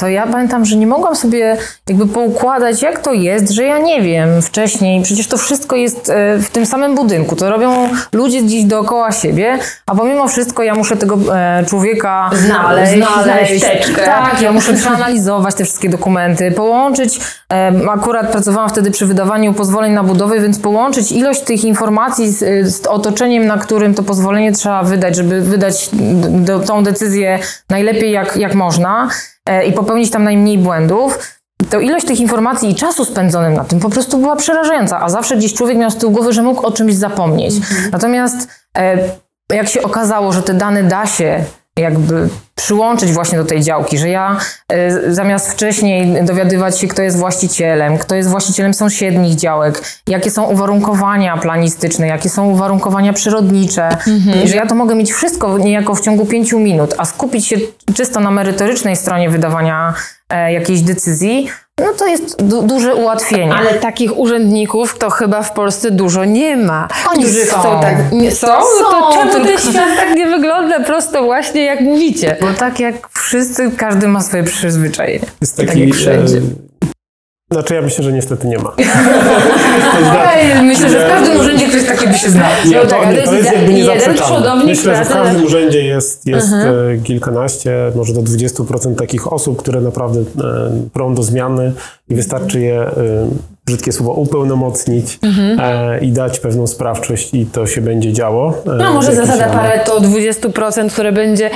to 0.00 0.08
ja 0.08 0.26
pamiętam, 0.26 0.64
że 0.64 0.76
nie 0.76 0.86
mogłam 0.86 1.16
sobie 1.16 1.56
jakby 1.88 2.06
poukładać, 2.06 2.82
jak 2.82 2.98
to 2.98 3.12
jest, 3.12 3.50
że 3.50 3.64
ja 3.64 3.78
nie 3.78 4.02
wiem 4.02 4.42
wcześniej, 4.42 5.02
przecież 5.02 5.26
to 5.26 5.36
wszystko 5.38 5.76
jest 5.76 6.10
e, 6.10 6.38
w 6.38 6.48
tym 6.50 6.66
samym 6.66 6.94
budynku, 6.94 7.36
to 7.36 7.50
robią 7.50 7.88
ludzie 8.12 8.42
gdzieś 8.42 8.64
dookoła 8.64 9.12
siebie, 9.12 9.58
a 9.86 9.94
pomimo 9.94 10.28
wszystko 10.28 10.62
ja 10.62 10.74
muszę 10.74 10.96
tego 10.96 11.18
e, 11.36 11.64
człowieka 11.68 12.30
Znaleźć, 12.34 12.92
znaleźć. 13.24 13.64
Tak, 14.04 14.42
ja 14.42 14.52
muszę 14.52 14.74
przeanalizować 14.74 15.54
te 15.54 15.64
wszystkie 15.64 15.88
dokumenty, 15.88 16.50
połączyć, 16.52 17.20
e, 17.52 17.72
akurat 17.90 18.32
pracowałam 18.32 18.70
wtedy 18.70 18.90
przy 18.90 19.06
wydawaniu 19.06 19.54
pozwoleń 19.54 19.92
na 19.92 20.02
budowę, 20.02 20.40
więc 20.40 20.58
połączyć 20.58 21.12
ilość 21.12 21.40
tych 21.40 21.64
informacji 21.64 22.30
z, 22.32 22.38
z 22.74 22.86
otoczeniem, 22.86 23.46
na 23.46 23.58
którym 23.58 23.94
to 23.94 24.02
pozwolenie 24.02 24.52
trzeba 24.52 24.82
wydać, 24.82 25.16
żeby 25.16 25.40
wydać 25.40 25.88
d- 25.92 26.28
d- 26.30 26.66
tą 26.66 26.82
decyzję 26.84 27.38
najlepiej 27.70 28.12
jak, 28.12 28.36
jak 28.36 28.54
można 28.54 29.08
i 29.68 29.72
popełnić 29.72 30.10
tam 30.10 30.24
najmniej 30.24 30.58
błędów. 30.58 31.18
To 31.70 31.80
ilość 31.80 32.06
tych 32.06 32.20
informacji 32.20 32.70
i 32.70 32.74
czasu 32.74 33.04
spędzonym 33.04 33.54
na 33.54 33.64
tym 33.64 33.80
po 33.80 33.90
prostu 33.90 34.18
była 34.18 34.36
przerażająca, 34.36 35.00
a 35.00 35.08
zawsze 35.08 35.36
gdzieś 35.36 35.54
człowiek 35.54 35.78
miał 35.78 35.90
z 35.90 35.96
tyłu 35.96 36.12
głowy, 36.12 36.32
że 36.32 36.42
mógł 36.42 36.66
o 36.66 36.72
czymś 36.72 36.94
zapomnieć. 36.94 37.54
Natomiast 37.92 38.48
e, 38.78 38.98
jak 39.52 39.68
się 39.68 39.82
okazało, 39.82 40.32
że 40.32 40.42
te 40.42 40.54
dane 40.54 40.82
da 40.82 41.06
się 41.06 41.44
jakby 41.76 42.28
przyłączyć 42.62 43.12
właśnie 43.12 43.38
do 43.38 43.44
tej 43.44 43.62
działki, 43.62 43.98
że 43.98 44.08
ja 44.08 44.36
e, 44.68 45.12
zamiast 45.14 45.52
wcześniej 45.52 46.24
dowiadywać 46.24 46.78
się, 46.78 46.88
kto 46.88 47.02
jest 47.02 47.18
właścicielem, 47.18 47.98
kto 47.98 48.14
jest 48.14 48.28
właścicielem 48.28 48.74
sąsiednich 48.74 49.34
działek, 49.34 49.82
jakie 50.06 50.30
są 50.30 50.44
uwarunkowania 50.44 51.36
planistyczne, 51.36 52.06
jakie 52.06 52.28
są 52.28 52.48
uwarunkowania 52.50 53.12
przyrodnicze, 53.12 53.88
i 54.44 54.48
że 54.48 54.56
ja 54.56 54.66
to 54.66 54.74
mogę 54.74 54.94
mieć 54.94 55.12
wszystko 55.12 55.58
niejako 55.58 55.94
w 55.94 56.00
ciągu 56.00 56.26
pięciu 56.26 56.58
minut, 56.58 56.94
a 56.98 57.04
skupić 57.04 57.46
się 57.46 57.56
czysto 57.94 58.20
na 58.20 58.30
merytorycznej 58.30 58.96
stronie 58.96 59.30
wydawania 59.30 59.94
e, 60.28 60.52
jakiejś 60.52 60.80
decyzji, 60.80 61.50
no 61.80 61.92
to 61.98 62.06
jest 62.06 62.42
du- 62.42 62.62
duże 62.62 62.94
ułatwienie. 62.94 63.54
Ale 63.54 63.74
takich 63.74 64.18
urzędników 64.18 64.98
to 64.98 65.10
chyba 65.10 65.42
w 65.42 65.52
Polsce 65.52 65.90
dużo 65.90 66.24
nie 66.24 66.56
ma. 66.56 66.88
Oni 67.10 67.24
którzy 67.24 67.44
są. 67.44 67.58
chcą 67.60 67.80
tak. 67.80 68.12
Nie, 68.12 68.30
są? 68.30 68.46
No 68.46 68.60
Są, 68.62 68.84
to 68.90 69.12
czemu 69.18 69.32
ten 69.32 69.44
tylko- 69.46 69.60
świat 69.62 69.88
tak 69.96 70.14
nie 70.16 70.26
wygląda 70.26 70.80
prosto 70.80 71.22
właśnie 71.22 71.64
jak 71.64 71.80
mówicie? 71.80 72.36
Bo 72.40 72.46
tak 72.58 72.80
jak 72.80 73.08
wszyscy, 73.08 73.70
każdy 73.76 74.08
ma 74.08 74.20
swoje 74.20 74.42
przyzwyczajenie. 74.44 75.26
Jest 75.40 75.56
Tak 75.56 75.66
taki, 75.66 75.80
jak 75.80 75.94
wszędzie. 75.94 76.36
e, 76.36 76.40
znaczy 77.52 77.74
ja 77.74 77.82
myślę, 77.82 78.04
że 78.04 78.12
niestety 78.12 78.46
nie 78.48 78.58
ma. 78.58 78.72
ktoś 82.32 82.44
taki 82.44 82.68
by 82.68 82.72
się 82.72 82.72
znał. 82.72 82.72
Nie, 82.72 82.76
No 82.76 82.82
to, 82.82 82.88
tak, 82.88 83.06
ale 83.06 83.16
nie, 83.16 83.22
to 83.22 83.34
jest 83.34 83.52
jakby 83.52 83.72
jeden 83.72 84.14
przodownik 84.14 84.66
Myślę, 84.66 84.96
że 84.96 85.04
w 85.04 85.08
każdym 85.08 85.44
urzędzie 85.44 85.82
jest, 85.84 86.26
jest 86.26 86.52
e, 86.52 86.98
kilkanaście, 87.04 87.92
może 87.94 88.12
do 88.12 88.20
20% 88.20 88.94
takich 88.94 89.32
osób, 89.32 89.58
które 89.58 89.80
naprawdę 89.80 90.20
e, 90.20 90.24
prą 90.92 91.14
do 91.14 91.22
zmiany 91.22 91.72
i 92.08 92.14
wystarczy 92.14 92.60
je, 92.60 92.80
e, 92.80 92.92
brzydkie 93.66 93.92
słowo, 93.92 94.12
upełnomocnić 94.12 95.18
e, 95.58 95.98
i 96.00 96.12
dać 96.12 96.40
pewną 96.40 96.66
sprawczość 96.66 97.34
i 97.34 97.46
to 97.46 97.66
się 97.66 97.80
będzie 97.80 98.12
działo. 98.12 98.54
e, 98.66 98.70
No 98.76 98.92
może 98.92 99.14
zasada. 99.14 99.46
Pareto 99.48 100.00
20%, 100.00 100.90
które 100.90 101.12
będzie 101.12 101.50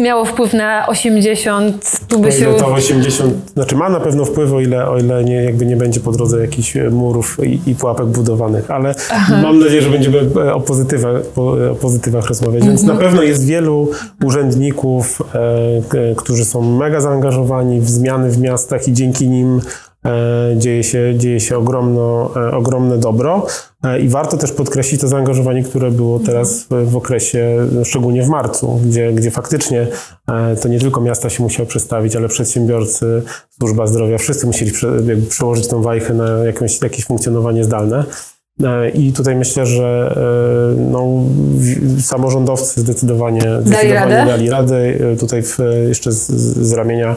miało 0.00 0.24
wpływ 0.24 0.52
na 0.52 0.86
80, 0.86 2.00
tu 2.08 2.18
by 2.18 2.28
O 2.28 2.30
się... 2.30 2.38
ile 2.38 2.54
to 2.54 2.66
80, 2.66 3.34
znaczy 3.54 3.76
ma 3.76 3.88
na 3.88 4.00
pewno 4.00 4.24
wpływ, 4.24 4.52
o 4.52 4.60
ile, 4.60 4.88
o 4.88 4.98
ile 4.98 5.24
nie, 5.24 5.44
jakby 5.44 5.66
nie 5.66 5.76
będzie 5.76 6.00
po 6.00 6.12
drodze 6.12 6.40
jakichś 6.40 6.76
e, 6.76 6.90
murów 6.90 7.38
i, 7.42 7.70
i 7.70 7.74
pułapek 7.74 8.06
budowanych, 8.06 8.70
ale 8.70 8.94
mam 9.42 9.58
nadzieję, 9.58 9.82
że 9.82 9.90
będziemy 9.90 10.18
e, 10.36 10.54
o, 10.54 10.60
pozytywach, 10.60 11.22
po, 11.22 11.42
o 11.72 11.74
pozytywach 11.74 12.26
rozmawiać. 12.26 12.64
Więc 12.64 12.82
na 12.82 12.96
pewno 12.96 13.22
jest 13.22 13.46
wielu 13.46 13.88
urzędników, 14.24 15.22
e, 15.34 16.14
którzy 16.16 16.44
są 16.44 16.76
mega 16.76 17.00
zaangażowani 17.00 17.80
w 17.80 17.90
zmiany 17.90 18.30
w 18.30 18.38
miastach 18.38 18.88
i 18.88 18.92
dzięki 18.92 19.28
nim 19.28 19.58
e, 19.58 19.91
dzieje 20.56 20.84
się, 20.84 21.14
dzieje 21.16 21.40
się 21.40 21.58
ogromno, 21.58 22.30
e, 22.36 22.56
ogromne 22.56 22.98
dobro. 22.98 23.46
E, 23.84 24.00
I 24.00 24.08
warto 24.08 24.36
też 24.36 24.52
podkreślić 24.52 25.00
to 25.00 25.08
zaangażowanie, 25.08 25.62
które 25.62 25.90
było 25.90 26.18
teraz 26.20 26.66
w, 26.70 26.96
okresie, 26.96 27.66
szczególnie 27.84 28.22
w 28.22 28.28
marcu, 28.28 28.80
gdzie, 28.86 29.12
gdzie 29.12 29.30
faktycznie 29.30 29.86
e, 30.28 30.56
to 30.56 30.68
nie 30.68 30.80
tylko 30.80 31.00
miasta 31.00 31.30
się 31.30 31.42
musiały 31.42 31.68
przestawić, 31.68 32.16
ale 32.16 32.28
przedsiębiorcy, 32.28 33.22
służba 33.58 33.86
zdrowia, 33.86 34.18
wszyscy 34.18 34.46
musieli 34.46 34.72
przełożyć 35.28 35.68
tą 35.68 35.82
wajchę 35.82 36.14
na 36.14 36.28
jakąś, 36.44 36.82
jakieś 36.82 37.04
funkcjonowanie 37.04 37.64
zdalne. 37.64 38.04
E, 38.64 38.90
I 38.90 39.12
tutaj 39.12 39.36
myślę, 39.36 39.66
że 39.66 40.14
e, 40.76 40.80
no, 40.80 41.24
samorządowcy 42.00 42.80
zdecydowanie, 42.80 43.40
zdecydowanie 43.40 43.94
radę? 43.94 44.26
dali 44.26 44.50
radę. 44.50 44.76
E, 44.76 45.16
Tutaj 45.16 45.42
w, 45.42 45.58
jeszcze 45.88 46.12
z, 46.12 46.30
z 46.66 46.72
ramienia 46.72 47.10
e, 47.10 47.16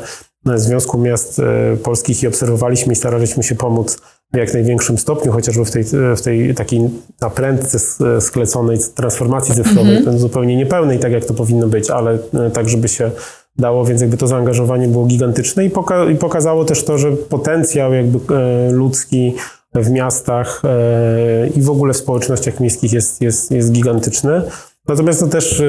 Związku 0.56 0.98
Miast 0.98 1.40
e, 1.40 1.78
Polskich 1.84 2.24
i 2.24 2.28
obserwowaliśmy 2.28 2.94
i 2.94 2.96
staraliśmy 2.96 3.44
się 3.44 3.56
pomóc 3.56 3.98
w 4.34 4.38
jak 4.38 4.54
największym 4.54 4.98
stopniu, 4.98 5.32
chociażby 5.32 5.66
w 5.66 5.72
tej, 5.72 5.84
w 6.18 6.22
tej 6.24 6.56
takiej 6.56 6.90
naprędce 7.22 7.76
s- 7.78 8.00
skleconej 8.26 8.78
transformacji 8.96 9.56
cyfrowej, 9.56 9.98
Mhm. 9.98 10.20
zupełnie 10.20 10.56
niepełnej, 10.56 11.00
tak 11.00 11.12
jak 11.12 11.26
to 11.26 11.34
powinno 11.34 11.68
być, 11.68 11.90
ale 11.90 12.18
e, 12.34 12.52
tak, 12.52 12.70
żeby 12.70 12.88
się 12.88 13.12
dało, 13.58 13.86
więc 13.86 14.02
jakby 14.02 14.18
to 14.18 14.28
zaangażowanie 14.28 14.88
było 14.88 15.06
gigantyczne 15.06 15.66
i, 15.66 15.70
poka- 15.70 16.12
i 16.12 16.16
pokazało 16.16 16.66
też 16.66 16.84
to, 16.84 16.98
że 16.98 17.12
potencjał 17.12 17.94
jakby 17.94 18.36
e, 18.36 18.72
ludzki 18.72 19.36
w 19.76 19.90
miastach 19.90 20.62
e, 20.66 21.48
i 21.48 21.62
w 21.62 21.70
ogóle 21.70 21.94
w 21.94 21.98
społecznościach 21.98 22.60
miejskich 22.60 22.94
jest, 22.94 23.22
jest, 23.22 23.52
jest 23.52 23.72
gigantyczny. 23.72 24.42
Natomiast 24.88 25.20
to 25.20 25.28
też 25.28 25.64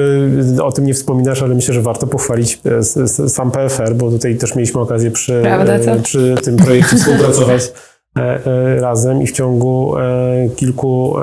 e, 0.57 0.63
o 0.63 0.71
tym 0.71 0.85
nie 0.85 0.93
wspominasz, 0.93 1.41
ale 1.43 1.55
myślę, 1.55 1.73
że 1.73 1.81
warto 1.81 2.07
pochwalić 2.07 2.59
s- 2.79 3.33
sam 3.33 3.51
PFR, 3.51 3.95
bo 3.95 4.11
tutaj 4.11 4.35
też 4.37 4.55
mieliśmy 4.55 4.81
okazję 4.81 5.11
przy, 5.11 5.41
e, 5.93 6.01
przy 6.03 6.35
tym 6.43 6.57
projekcie 6.57 6.95
współpracować 6.97 7.71
e, 8.17 8.21
e, 8.45 8.75
razem 8.81 9.21
i 9.21 9.27
w 9.27 9.31
ciągu 9.31 9.97
e, 9.97 10.49
kilku 10.55 11.15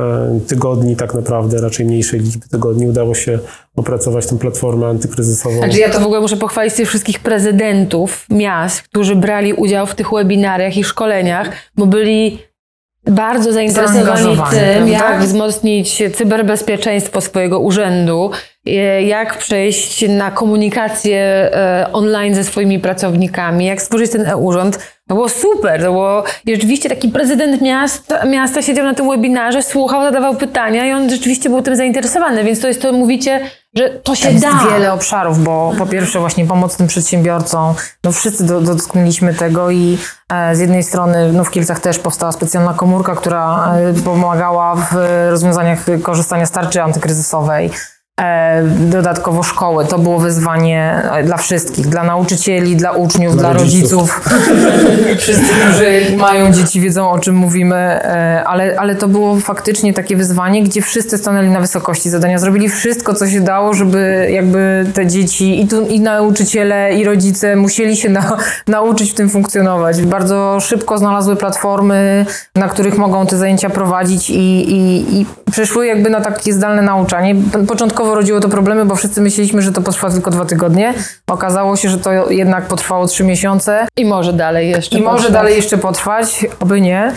tygodni, 0.46 0.96
tak 0.96 1.14
naprawdę, 1.14 1.60
raczej 1.60 1.86
mniejszej 1.86 2.20
liczby 2.20 2.48
tygodni, 2.48 2.88
udało 2.88 3.14
się 3.14 3.38
opracować 3.76 4.26
tę 4.26 4.38
platformę 4.38 4.86
antykryzysową. 4.86 5.58
Znaczy 5.58 5.78
ja 5.78 5.90
to 5.90 6.00
w 6.00 6.04
ogóle 6.04 6.20
muszę 6.20 6.36
pochwalić 6.36 6.74
tych 6.74 6.88
wszystkich 6.88 7.20
prezydentów 7.20 8.26
miast, 8.30 8.82
którzy 8.82 9.16
brali 9.16 9.52
udział 9.52 9.86
w 9.86 9.94
tych 9.94 10.10
webinariach 10.12 10.76
i 10.76 10.84
szkoleniach, 10.84 11.50
bo 11.76 11.86
byli 11.86 12.38
bardzo 13.06 13.52
zainteresowani 13.52 14.36
tym, 14.50 14.88
jak 14.88 15.20
wzmocnić 15.20 16.02
cyberbezpieczeństwo 16.14 17.20
swojego 17.20 17.60
urzędu, 17.60 18.30
e, 18.66 18.70
jak 19.02 19.38
przejść 19.38 20.08
na 20.08 20.30
komunikację 20.30 21.20
e, 21.20 21.86
online 21.92 22.34
ze 22.34 22.44
swoimi 22.44 22.78
pracownikami, 22.78 23.66
jak 23.66 23.82
stworzyć 23.82 24.10
ten 24.10 24.26
e-urząd. 24.26 24.93
To 25.08 25.14
było 25.14 25.28
super, 25.28 25.80
to 25.80 25.92
było 25.92 26.24
rzeczywiście 26.46 26.88
taki 26.88 27.08
prezydent 27.08 27.62
miasta, 27.62 28.24
miasta 28.24 28.62
siedział 28.62 28.84
na 28.84 28.94
tym 28.94 29.08
webinarze, 29.10 29.62
słuchał, 29.62 30.02
zadawał 30.02 30.34
pytania 30.34 30.86
i 30.86 30.92
on 30.92 31.10
rzeczywiście 31.10 31.50
był 31.50 31.62
tym 31.62 31.76
zainteresowany, 31.76 32.44
więc 32.44 32.60
to 32.60 32.68
jest 32.68 32.82
to, 32.82 32.92
mówicie, 32.92 33.40
że 33.74 33.90
to 33.90 34.14
się 34.14 34.30
Jest 34.30 34.44
da. 34.44 34.66
wiele 34.70 34.92
obszarów, 34.92 35.44
bo 35.44 35.72
po 35.78 35.86
pierwsze 35.86 36.20
właśnie 36.20 36.46
pomoc 36.46 36.76
tym 36.76 36.86
przedsiębiorcom, 36.86 37.74
no 38.04 38.12
wszyscy 38.12 38.46
do, 38.46 38.60
dotknęliśmy 38.60 39.34
tego 39.34 39.70
i 39.70 39.98
e, 40.32 40.56
z 40.56 40.60
jednej 40.60 40.82
strony 40.82 41.32
no 41.32 41.44
w 41.44 41.50
Kielcach 41.50 41.80
też 41.80 41.98
powstała 41.98 42.32
specjalna 42.32 42.74
komórka, 42.74 43.14
która 43.14 43.74
e, 43.74 44.02
pomagała 44.04 44.74
w 44.74 44.94
rozwiązaniach 45.30 45.78
korzystania 46.02 46.46
z 46.46 46.50
tarczy 46.50 46.82
antykryzysowej. 46.82 47.70
E, 48.20 48.62
dodatkowo 48.90 49.42
szkoły. 49.42 49.84
To 49.84 49.98
było 49.98 50.18
wyzwanie 50.18 51.02
e, 51.12 51.22
dla 51.22 51.36
wszystkich, 51.36 51.86
dla 51.86 52.04
nauczycieli, 52.04 52.76
dla 52.76 52.92
uczniów, 52.92 53.36
dla, 53.36 53.50
Dla 53.50 53.62
rodziców. 53.62 54.20
Wszyscy, 55.18 55.44
którzy 55.44 56.16
mają 56.16 56.52
dzieci, 56.52 56.80
wiedzą 56.80 57.10
o 57.10 57.18
czym 57.18 57.34
mówimy, 57.34 57.76
e, 57.76 58.44
ale, 58.46 58.74
ale 58.78 58.94
to 58.94 59.08
było 59.08 59.36
faktycznie 59.36 59.94
takie 59.94 60.16
wyzwanie, 60.16 60.62
gdzie 60.62 60.82
wszyscy 60.82 61.18
stanęli 61.18 61.50
na 61.50 61.60
wysokości 61.60 62.10
zadania, 62.10 62.38
zrobili 62.38 62.68
wszystko, 62.68 63.14
co 63.14 63.28
się 63.28 63.40
dało, 63.40 63.74
żeby 63.74 64.28
jakby 64.32 64.86
te 64.94 65.06
dzieci 65.06 65.62
i, 65.62 65.68
tu, 65.68 65.86
i 65.86 66.00
nauczyciele, 66.00 66.94
i 66.94 67.04
rodzice 67.04 67.56
musieli 67.56 67.96
się 67.96 68.08
na, 68.08 68.36
nauczyć 68.66 69.10
w 69.10 69.14
tym 69.14 69.30
funkcjonować. 69.30 70.02
Bardzo 70.02 70.58
szybko 70.60 70.98
znalazły 70.98 71.36
platformy, 71.36 72.26
na 72.54 72.68
których 72.68 72.98
mogą 72.98 73.26
te 73.26 73.36
zajęcia 73.36 73.70
prowadzić 73.70 74.30
i, 74.30 74.70
i, 74.70 75.20
i 75.20 75.26
przeszły 75.50 75.86
jakby 75.86 76.10
na 76.10 76.20
takie 76.20 76.52
zdalne 76.52 76.82
nauczanie. 76.82 77.34
Początkowo 77.68 78.03
rodziło 78.04 78.40
to 78.40 78.48
problemy, 78.48 78.84
bo 78.84 78.96
wszyscy 78.96 79.20
myśleliśmy, 79.20 79.62
że 79.62 79.72
to 79.72 79.80
potrwa 79.80 80.10
tylko 80.10 80.30
dwa 80.30 80.44
tygodnie. 80.44 80.94
Okazało 81.26 81.76
się, 81.76 81.88
że 81.88 81.98
to 81.98 82.30
jednak 82.30 82.66
potrwało 82.66 83.06
trzy 83.06 83.24
miesiące. 83.24 83.86
I 83.96 84.04
może 84.04 84.32
dalej 84.32 84.70
jeszcze. 84.70 84.98
I 84.98 85.02
może 85.02 85.16
potrwać. 85.16 85.32
dalej 85.32 85.56
jeszcze 85.56 85.78
potrwać, 85.78 86.46
oby 86.60 86.80
nie. 86.80 87.12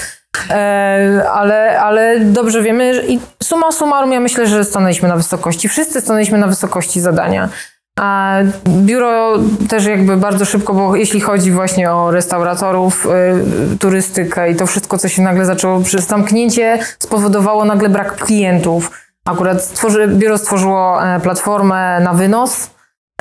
E, 0.50 1.23
ale, 1.34 1.80
ale 1.82 2.19
dobrze 2.19 2.62
wiemy 2.62 3.04
i 3.08 3.19
summa 3.43 3.71
summarum 3.71 4.12
ja 4.12 4.19
myślę, 4.19 4.47
że 4.47 4.65
stanęliśmy 4.65 5.10
na 5.10 5.15
wysokości. 5.15 5.69
Wszyscy 5.69 6.02
stanęliśmy 6.02 6.38
na 6.38 6.47
wysokości 6.47 7.02
zadania. 7.02 7.50
A 8.00 8.38
biuro 8.67 9.34
też 9.69 9.86
jakby 9.86 10.17
bardzo 10.17 10.45
szybko, 10.45 10.73
bo 10.73 10.95
jeśli 10.95 11.21
chodzi 11.21 11.52
właśnie 11.52 11.91
o 11.91 12.12
restauratorów, 12.12 13.06
y, 13.73 13.78
turystykę 13.78 14.52
i 14.52 14.56
to 14.56 14.65
wszystko, 14.65 14.97
co 14.97 15.10
się 15.10 15.21
nagle 15.21 15.45
zaczęło, 15.45 15.80
przez 15.80 16.08
zamknięcie 16.08 16.80
spowodowało 17.00 17.65
nagle 17.65 17.89
brak 17.89 18.15
klientów. 18.15 19.06
Akurat 19.27 19.61
stworzy, 19.63 20.07
biuro 20.07 20.37
stworzyło 20.37 21.03
e, 21.03 21.19
platformę 21.19 21.99
na 21.99 22.13
wynos, 22.13 22.69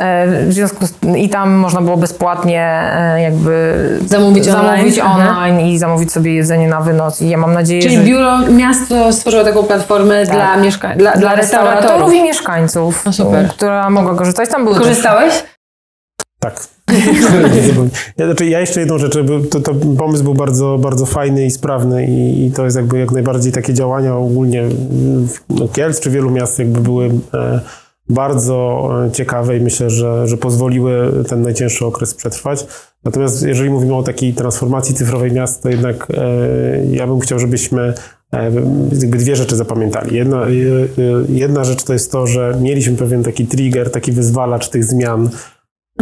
E, 0.01 0.27
W 0.47 0.53
związku 0.53 0.87
z, 0.87 0.95
I 1.17 1.29
tam 1.29 1.53
można 1.55 1.81
było 1.81 1.97
bezpłatnie 1.97 2.63
e, 2.93 3.23
jakby 3.23 3.75
Zamówić 4.07 4.45
zamówić 4.45 4.99
online. 4.99 5.29
online 5.29 5.61
i 5.61 5.79
zamówić 5.79 6.13
sobie 6.13 6.35
jedzenie 6.35 6.69
na 6.69 6.81
wynos. 6.81 7.23
I 7.23 7.29
ja 7.29 7.39
mam 7.39 7.53
nadzieję, 7.55 7.83
Czyli 7.83 7.97
że 7.97 8.03
biuro, 8.03 8.39
miasto 8.39 9.13
stworzyło 9.13 9.45
taką 9.45 9.63
platformę 9.63 10.27
dla 10.27 10.57
mieszkań, 10.57 10.99
dla, 10.99 11.13
dla 11.17 11.35
restauratorów. 11.35 12.15
i 12.15 12.23
mieszkańców, 12.23 13.05
No 13.05 13.13
super. 13.13 13.49
która 13.49 13.91
mogła 13.91 14.15
korzystać. 14.15 14.49
Tam 14.51 14.65
były 14.65 14.77
też 14.77 14.85
Korzystałeś? 14.85 15.45
Tak. 16.41 16.55
Ja, 18.19 18.27
znaczy, 18.27 18.47
ja 18.47 18.61
jeszcze 18.61 18.81
jedną 18.81 18.99
rzecz, 18.99 19.17
to, 19.51 19.61
to 19.61 19.75
pomysł 19.99 20.25
był 20.25 20.35
bardzo, 20.35 20.79
bardzo 20.79 21.07
fajny 21.07 21.47
i 21.47 21.51
sprawny 21.51 22.07
i, 22.07 22.47
i 22.47 22.51
to 22.51 22.65
jest 22.65 22.77
jakby 22.77 22.99
jak 22.99 23.13
najbardziej 23.13 23.53
takie 23.53 23.75
działania 23.75 24.17
ogólnie 24.17 24.61
mm, 24.61 25.29
no, 25.49 25.69
Kielc 25.69 26.01
czy 26.01 26.11
wielu 26.11 26.31
miast 26.31 26.59
jakby 26.59 26.81
były 26.81 27.11
e, 27.35 27.61
bardzo 28.09 28.89
e, 29.07 29.11
ciekawe 29.11 29.57
i 29.57 29.61
myślę, 29.61 29.91
że, 29.91 30.29
że 30.29 30.37
pozwoliły 30.37 31.25
ten 31.29 31.43
najcięższy 31.43 31.87
okres 31.87 32.15
przetrwać. 32.15 32.67
Natomiast 33.05 33.43
jeżeli 33.43 33.71
mówimy 33.71 33.95
o 33.95 34.03
takiej 34.03 34.35
transformacji 34.35 34.95
cyfrowej 34.95 35.33
miast, 35.33 35.63
to 35.63 35.69
jednak 35.69 36.07
e, 36.11 36.87
ja 36.91 37.07
bym 37.07 37.21
chciał, 37.21 37.39
żebyśmy 37.39 37.95
jakby 38.33 39.19
dwie 39.19 39.37
rzeczy 39.37 39.57
zapamiętali. 39.57 40.17
Jedna, 40.17 40.47
jedna 41.29 41.65
rzecz 41.65 41.85
to 41.85 41.93
jest 41.93 42.13
to, 42.13 42.27
że 42.27 42.59
mieliśmy 42.61 42.97
pewien 42.97 43.23
taki 43.23 43.47
trigger, 43.47 43.91
taki 43.91 44.13
wyzwalacz 44.13 44.69
tych 44.69 44.85
zmian, 44.85 45.31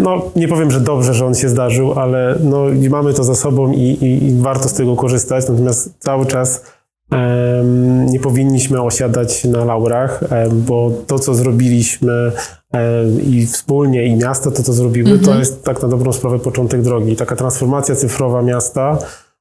no, 0.05 0.23
nie 0.37 0.49
powiem, 0.49 0.71
że 0.71 0.81
dobrze, 0.81 1.15
że 1.15 1.27
on 1.27 1.35
się 1.35 1.49
zdarzył, 1.49 1.93
ale 1.93 2.39
no, 2.43 2.65
mamy 2.91 3.15
to 3.15 3.25
za 3.25 3.35
sobą 3.35 3.73
i, 3.73 3.81
i, 3.81 4.25
i 4.25 4.39
warto 4.41 4.69
z 4.69 4.73
tego 4.73 4.97
korzystać. 4.97 5.49
Natomiast 5.49 5.95
cały 5.99 6.27
czas 6.27 6.65
em, 7.11 8.07
nie 8.07 8.21
powinniśmy 8.21 8.83
osiadać 8.83 9.45
na 9.45 9.65
laurach, 9.65 10.23
em, 10.33 10.63
bo 10.63 10.91
to, 11.07 11.19
co 11.19 11.35
zrobiliśmy 11.35 12.33
em, 12.73 13.23
i 13.23 13.47
wspólnie, 13.47 14.07
i 14.07 14.17
miasta 14.17 14.51
to, 14.51 14.63
co 14.63 14.73
zrobiły, 14.73 15.19
to 15.19 15.39
jest 15.39 15.65
tak 15.65 15.83
na 15.83 15.89
dobrą 15.89 16.13
sprawę 16.13 16.39
początek 16.39 16.83
drogi. 16.83 17.17
Taka 17.17 17.37
transformacja 17.37 17.95
cyfrowa 17.95 18.43
miasta 18.43 18.99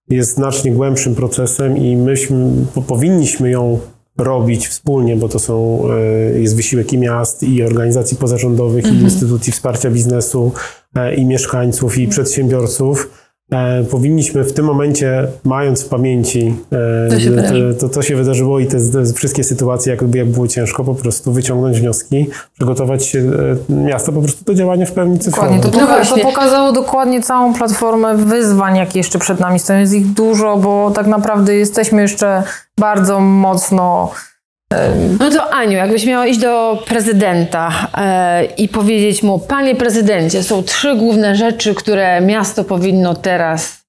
jest 0.10 0.36
znacznie 0.36 0.72
głębszym 0.72 1.16
procesem 1.16 1.78
i 1.78 1.96
myśmy 1.96 2.52
po, 2.74 2.82
powinniśmy 2.82 3.50
ją 3.50 3.80
robić 4.18 4.68
wspólnie, 4.68 5.16
bo 5.16 5.30
to 5.30 5.40
są, 5.40 5.84
e, 5.92 6.40
jest 6.40 6.56
wysiłek 6.56 6.94
i 6.94 6.98
miast, 6.98 7.44
i 7.44 7.64
organizacji 7.64 8.18
pozarządowych, 8.18 8.86
i 8.86 8.96
instytucji 8.96 9.54
wsparcia 9.54 9.92
biznesu, 9.92 10.52
e, 10.96 11.16
i 11.16 11.26
mieszkańców, 11.26 11.98
i 11.98 12.08
przedsiębiorców. 12.08 13.10
E, 13.54 13.84
Powinniśmy 13.84 14.44
w 14.44 14.54
tym 14.54 14.66
momencie, 14.66 15.28
mając 15.44 15.84
w 15.84 15.90
pamięci 15.90 16.56
e, 16.72 17.10
To 17.10 17.20
się 17.20 17.32
to, 17.94 18.02
się 18.02 18.16
wydarzyło 18.16 18.60
i 18.60 18.68
te, 18.68 18.78
te 18.92 19.14
wszystkie 19.14 19.44
sytuacje, 19.44 19.92
jakby 19.92 20.18
jak 20.18 20.28
było 20.28 20.48
ciężko, 20.48 20.84
po 20.84 20.96
prostu 20.96 21.32
wyciągnąć 21.32 21.80
wnioski, 21.80 22.30
przygotować 22.54 23.06
się, 23.06 23.20
e, 23.70 23.74
miasto 23.74 24.12
po 24.12 24.22
prostu 24.22 24.46
do 24.46 24.54
działania 24.54 24.86
w 24.86 24.92
pełni 24.92 25.20
cyfrowym. 25.20 25.62
Dokładnie, 25.62 26.06
to, 26.06 26.16
No 26.16 26.18
to 26.18 26.24
pokazało 26.24 26.72
dokładnie 26.72 27.22
całą 27.22 27.54
platformę 27.54 28.18
wyzwań, 28.18 28.78
jakie 28.78 29.00
jeszcze 29.00 29.20
przed 29.20 29.40
nami 29.40 29.60
stoją. 29.60 29.80
Jest 29.80 29.94
ich 29.94 30.08
dużo, 30.08 30.58
bo 30.58 30.92
tak 30.92 31.08
naprawdę 31.08 31.56
jesteśmy 31.56 32.02
jeszcze 32.02 32.44
bardzo 32.78 33.20
mocno 33.20 34.12
No 35.20 35.32
to 35.32 35.54
Aniu, 35.54 35.78
jakbyś 35.78 36.06
miała 36.06 36.28
iść 36.28 36.40
do 36.40 36.84
prezydenta 36.86 37.72
e, 37.98 38.46
i 38.46 38.70
powiedzieć 38.70 39.24
mu, 39.24 39.40
panie 39.40 39.76
prezydencie, 39.76 40.44
są 40.44 40.64
trzy 40.64 40.96
główne 40.96 41.36
rzeczy, 41.36 41.76
które 41.76 42.22
miasto 42.22 42.64
powinno 42.64 43.16
teraz 43.16 43.84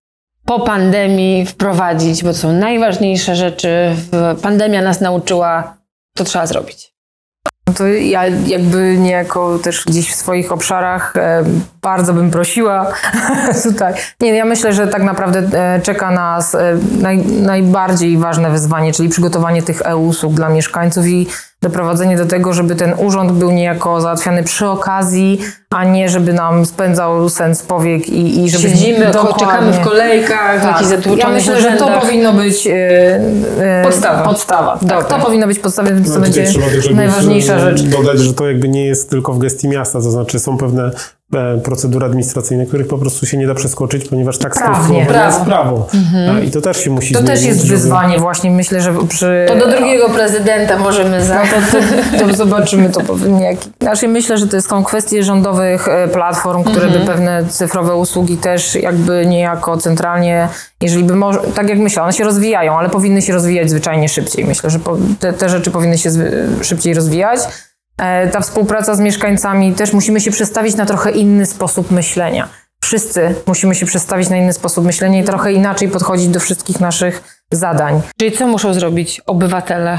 po 0.45 0.61
pandemii 0.61 1.47
wprowadzić, 1.47 2.23
bo 2.23 2.29
to 2.29 2.39
są 2.39 2.53
najważniejsze 2.53 3.37
rzeczy. 3.37 3.97
Pandemia 4.43 4.83
nas 4.83 5.01
nauczyła, 5.01 5.77
to 6.15 6.25
trzeba 6.25 6.47
zrobić. 6.47 6.94
No 7.67 7.75
To 7.75 7.87
ja 7.87 8.27
jakby 8.27 8.97
niejako 8.99 9.59
też 9.59 9.85
gdzieś 9.85 10.11
w 10.11 10.15
swoich 10.15 10.53
obszarach 10.53 11.17
e, 11.17 11.45
bardzo 11.83 12.15
bym 12.15 12.31
prosiła 12.31 12.93
tutaj. 13.63 13.95
Nie, 14.21 14.35
ja 14.35 14.45
myślę, 14.45 14.73
że 14.73 14.89
tak 14.89 15.03
naprawdę 15.03 15.59
e, 15.59 15.81
czeka 15.81 16.11
nas 16.11 16.55
e, 16.55 16.79
naj, 17.01 17.19
najbardziej 17.27 18.19
ważne 18.19 18.51
wyzwanie, 18.51 18.93
czyli 18.93 19.09
przygotowanie 19.09 19.63
tych 19.63 19.83
e-usług 19.83 20.35
dla 20.35 20.49
mieszkańców 20.49 21.07
i 21.07 21.27
doprowadzenie 21.65 22.17
do 22.17 22.27
tego, 22.27 22.53
żeby 22.53 22.77
ten 22.77 22.95
urząd 22.99 23.33
był 23.33 23.51
niejako 23.51 24.01
załatwiany 24.01 24.43
przy 24.43 24.67
okazji, 24.67 25.41
a 25.71 25.85
nie 25.85 26.09
żeby 26.09 26.33
nam 26.33 26.67
spędzał 26.67 27.29
sens 27.29 27.63
powiek 27.63 28.09
i, 28.09 28.45
i 28.45 28.51
żeby 28.51 28.69
Siedzimy, 28.69 29.07
Dokładnie. 29.13 29.47
czekamy 29.47 29.73
w 29.73 29.81
kolejkach, 29.81 30.63
Tak. 30.63 30.91
jakichś 30.91 31.19
Ja 31.19 31.29
myślę, 31.29 31.61
że 31.61 31.73
to 31.73 32.01
powinno 32.01 32.33
być 32.33 32.67
e, 32.67 32.73
e, 33.61 33.83
Podstawa. 33.85 34.23
podstawa. 34.23 34.79
Tak, 34.89 35.09
to 35.09 35.19
powinno 35.19 35.47
być 35.47 35.59
więc 35.59 36.15
to 36.15 36.21
No, 36.21 36.27
tutaj 36.27 36.45
będzie 36.45 36.95
najważniejsza 36.95 37.59
rzecz. 37.59 37.83
Dodać, 37.83 38.19
że 38.19 38.35
to 38.35 38.49
jakby 38.49 38.69
nie 38.69 38.87
jest 38.87 39.11
tylko 39.11 39.33
w 39.33 39.39
gestii 39.39 39.69
miasta, 39.69 39.99
to 40.01 40.11
znaczy 40.11 40.39
są 40.39 40.59
pewne 40.59 40.91
procedury 41.65 42.07
administracyjne, 42.07 42.67
których 42.67 42.89
po 42.89 42.99
prostu 42.99 43.27
się 43.27 43.37
nie 43.37 43.47
da 43.47 43.55
przeskoczyć, 43.55 44.09
ponieważ 44.09 44.39
tak 44.39 44.55
Prawnie. 44.55 44.99
jest 44.99 45.09
Prawo. 45.11 45.45
prawo. 45.45 45.87
E, 46.41 46.45
I 46.45 46.51
to 46.51 46.61
też 46.61 46.85
się 46.85 46.91
musi 46.91 47.15
To 47.15 47.21
zmienić. 47.21 47.37
też 47.41 47.49
jest 47.49 47.61
żeby- 47.61 47.75
wyzwanie 47.75 48.19
właśnie, 48.19 48.51
myślę, 48.51 48.81
że 48.81 48.95
przy... 49.09 49.45
To 49.49 49.57
do 49.57 49.69
drugiego 49.77 50.09
prezydenta 50.09 50.79
możemy 50.79 51.25
za... 51.25 51.35
No 51.35 51.41
to, 51.41 51.79
to, 52.19 52.27
to 52.29 52.35
zobaczymy 52.45 52.91
to 52.91 53.01
pewnie. 53.01 53.45
Jak... 53.45 53.57
Znaczy 53.83 54.09
myślę, 54.09 54.39
że 54.39 54.47
to 54.47 54.57
jest 54.57 54.69
tą 54.69 54.85
kwestię 54.85 55.23
rządowych 55.23 55.89
e, 55.89 56.09
platform, 56.09 56.65
które 56.65 56.89
by 56.89 57.01
pewne 57.01 57.45
cyfrowe 57.49 57.97
usługi 57.97 58.37
też 58.37 58.75
jakby 58.75 59.27
niejako 59.27 59.77
centralnie, 59.77 60.49
jeżeli 60.83 61.05
by 61.05 61.15
może, 61.17 61.41
tak 61.55 61.69
jak 61.69 61.79
myślę, 61.79 62.03
one 62.03 62.13
się 62.13 62.25
rozwijają, 62.25 62.79
ale 62.79 62.91
powinny 62.91 63.23
się 63.23 63.33
rozwijać 63.33 63.71
zwyczajnie 63.71 64.09
szybciej. 64.09 64.45
Myślę, 64.45 64.71
że 64.71 64.79
po, 64.79 64.97
te, 65.21 65.33
te 65.33 65.49
rzeczy 65.49 65.71
powinny 65.71 65.99
się 65.99 66.11
szybciej 66.63 66.95
rozwijać. 66.95 67.41
E, 67.99 68.29
Ta 68.29 68.41
współpraca 68.41 68.95
z 68.95 69.01
mieszkańcami 69.01 69.75
też 69.75 69.93
musimy 69.93 70.21
się 70.21 70.31
przestawić 70.31 70.77
na 70.77 70.87
trochę 70.87 71.11
inny 71.11 71.47
sposób 71.47 71.91
myślenia. 71.91 72.49
Wszyscy 72.83 73.35
musimy 73.47 73.75
się 73.75 73.87
przestawić 73.87 74.29
na 74.29 74.37
inny 74.37 74.53
sposób 74.53 74.85
myślenia 74.85 75.21
i 75.21 75.25
trochę 75.25 75.53
inaczej 75.53 75.89
podchodzić 75.89 76.29
do 76.29 76.41
wszystkich 76.41 76.81
naszych 76.81 77.45
zadań. 77.53 78.03
Czyli 78.19 78.33
co 78.33 78.47
muszą 78.47 78.75
zrobić 78.75 79.21
obywatele? 79.27 79.99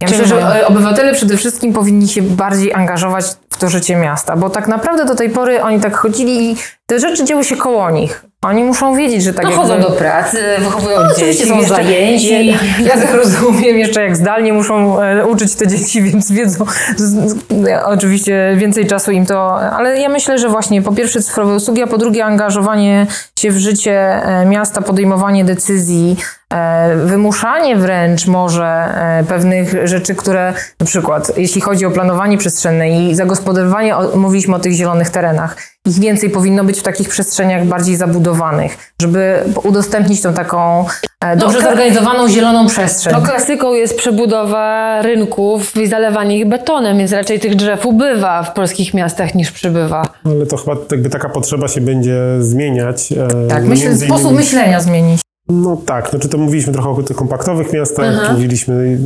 Ja 0.00 0.08
myślę, 0.08 0.26
że 0.26 0.60
e, 0.60 0.66
obywatele 0.66 1.14
przede 1.14 1.36
wszystkim 1.36 1.72
powinni 1.72 2.08
się 2.08 2.22
bardziej 2.22 2.74
angażować 2.74 3.24
to 3.60 3.68
życie 3.68 3.96
miasta, 3.96 4.36
bo 4.36 4.50
tak 4.50 4.68
naprawdę 4.68 5.04
do 5.04 5.14
tej 5.14 5.30
pory 5.30 5.62
oni 5.62 5.80
tak 5.80 5.96
chodzili 5.96 6.50
i 6.52 6.56
te 6.86 6.98
rzeczy 7.00 7.24
dzieły 7.24 7.44
się 7.44 7.56
koło 7.56 7.90
nich. 7.90 8.24
Oni 8.42 8.64
muszą 8.64 8.96
wiedzieć, 8.96 9.22
że 9.22 9.32
tak 9.34 9.44
No 9.44 9.50
jakby... 9.50 9.66
chodzą 9.66 9.80
do 9.80 9.90
pracy, 9.90 10.38
wychowują 10.58 10.96
No, 11.00 11.06
oczywiście 11.12 11.44
dzieci, 11.44 11.48
są 11.50 11.58
jeszcze- 11.58 11.74
zajęci. 11.74 12.56
Ja 12.88 12.96
tak 12.96 13.14
rozumiem, 13.14 13.78
jeszcze 13.78 14.02
jak 14.02 14.16
zdalnie 14.16 14.52
muszą 14.52 15.00
e, 15.02 15.26
uczyć 15.26 15.54
te 15.54 15.66
dzieci, 15.66 16.02
więc 16.10 16.32
wiedzą. 16.32 16.64
Z, 16.96 17.02
z, 17.30 17.36
oczywiście 17.84 18.54
więcej 18.56 18.86
czasu 18.86 19.10
im 19.10 19.26
to, 19.26 19.60
ale 19.60 20.00
ja 20.00 20.08
myślę, 20.08 20.38
że 20.38 20.48
właśnie 20.48 20.82
po 20.82 20.92
pierwsze 20.92 21.22
cyfrowe 21.22 21.54
usługi, 21.54 21.82
a 21.82 21.86
po 21.86 21.98
drugie 21.98 22.24
angażowanie 22.24 23.06
się 23.38 23.50
w 23.50 23.58
życie 23.58 23.92
e, 24.24 24.46
miasta, 24.46 24.82
podejmowanie 24.82 25.44
decyzji, 25.44 26.16
e, 26.52 26.96
wymuszanie 26.96 27.76
wręcz 27.76 28.26
może 28.26 28.94
pewnych 29.28 29.88
rzeczy, 29.88 30.14
które 30.14 30.54
na 30.80 30.86
przykład 30.86 31.32
jeśli 31.38 31.60
chodzi 31.60 31.86
o 31.86 31.90
planowanie 31.90 32.38
przestrzenne 32.38 32.90
i 32.90 33.14
zagospodarowanie, 33.14 33.49
o, 33.50 34.16
mówiliśmy 34.16 34.54
o 34.54 34.58
tych 34.58 34.72
zielonych 34.72 35.10
terenach, 35.10 35.56
ich 35.86 35.98
więcej 35.98 36.30
powinno 36.30 36.64
być 36.64 36.80
w 36.80 36.82
takich 36.82 37.08
przestrzeniach 37.08 37.66
bardziej 37.66 37.96
zabudowanych, 37.96 38.92
żeby 39.02 39.38
udostępnić 39.64 40.22
tą 40.22 40.32
taką 40.34 40.84
e, 41.24 41.36
dobrze 41.36 41.58
kla- 41.58 41.62
zorganizowaną 41.62 42.28
zieloną 42.28 42.66
przestrzeń. 42.66 43.12
No 43.12 43.22
klasyką 43.22 43.72
jest 43.74 43.96
przebudowa 43.96 45.02
rynków 45.02 45.76
i 45.76 45.86
zalewanie 45.86 46.38
ich 46.38 46.48
betonem, 46.48 46.98
więc 46.98 47.12
raczej 47.12 47.40
tych 47.40 47.56
drzew 47.56 47.86
ubywa 47.86 48.42
w 48.42 48.52
polskich 48.52 48.94
miastach 48.94 49.34
niż 49.34 49.52
przybywa. 49.52 50.02
Ale 50.24 50.46
to 50.46 50.56
chyba 50.56 50.76
jakby 50.90 51.10
taka 51.10 51.28
potrzeba 51.28 51.68
się 51.68 51.80
będzie 51.80 52.20
zmieniać. 52.40 53.12
e, 53.12 53.48
tak, 53.48 53.62
no 53.62 53.68
myślę, 53.68 53.88
między 53.88 54.06
sposób 54.06 54.30
innymi- 54.32 54.34
myślenia 54.36 54.80
zmienić. 54.80 55.20
No 55.48 55.76
tak, 55.86 56.10
znaczy 56.10 56.28
to 56.28 56.38
mówiliśmy 56.38 56.72
trochę 56.72 56.88
o 56.90 57.02
tych 57.02 57.16
kompaktowych 57.16 57.72
miastach, 57.72 58.32
mówiliśmy 58.32 58.98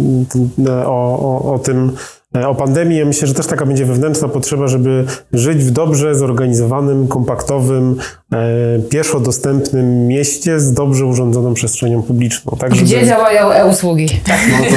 o, 0.86 1.18
o, 1.18 1.54
o 1.54 1.58
tym, 1.58 1.96
o 2.42 2.54
pandemii. 2.54 2.98
Ja 2.98 3.04
myślę, 3.04 3.28
że 3.28 3.34
też 3.34 3.46
taka 3.46 3.66
będzie 3.66 3.84
wewnętrzna 3.84 4.28
potrzeba, 4.28 4.68
żeby 4.68 5.04
żyć 5.32 5.64
w 5.64 5.70
dobrze 5.70 6.14
zorganizowanym, 6.14 7.08
kompaktowym, 7.08 7.96
e, 8.32 8.78
pieszo 8.90 9.20
dostępnym 9.20 10.06
mieście 10.06 10.60
z 10.60 10.72
dobrze 10.72 11.06
urządzoną 11.06 11.54
przestrzenią 11.54 12.02
publiczną. 12.02 12.56
Tak, 12.58 12.74
żeby... 12.74 12.86
Gdzie 12.86 13.06
działają 13.06 13.50
e-usługi? 13.50 14.08
No, 14.28 14.56
to. 14.64 14.74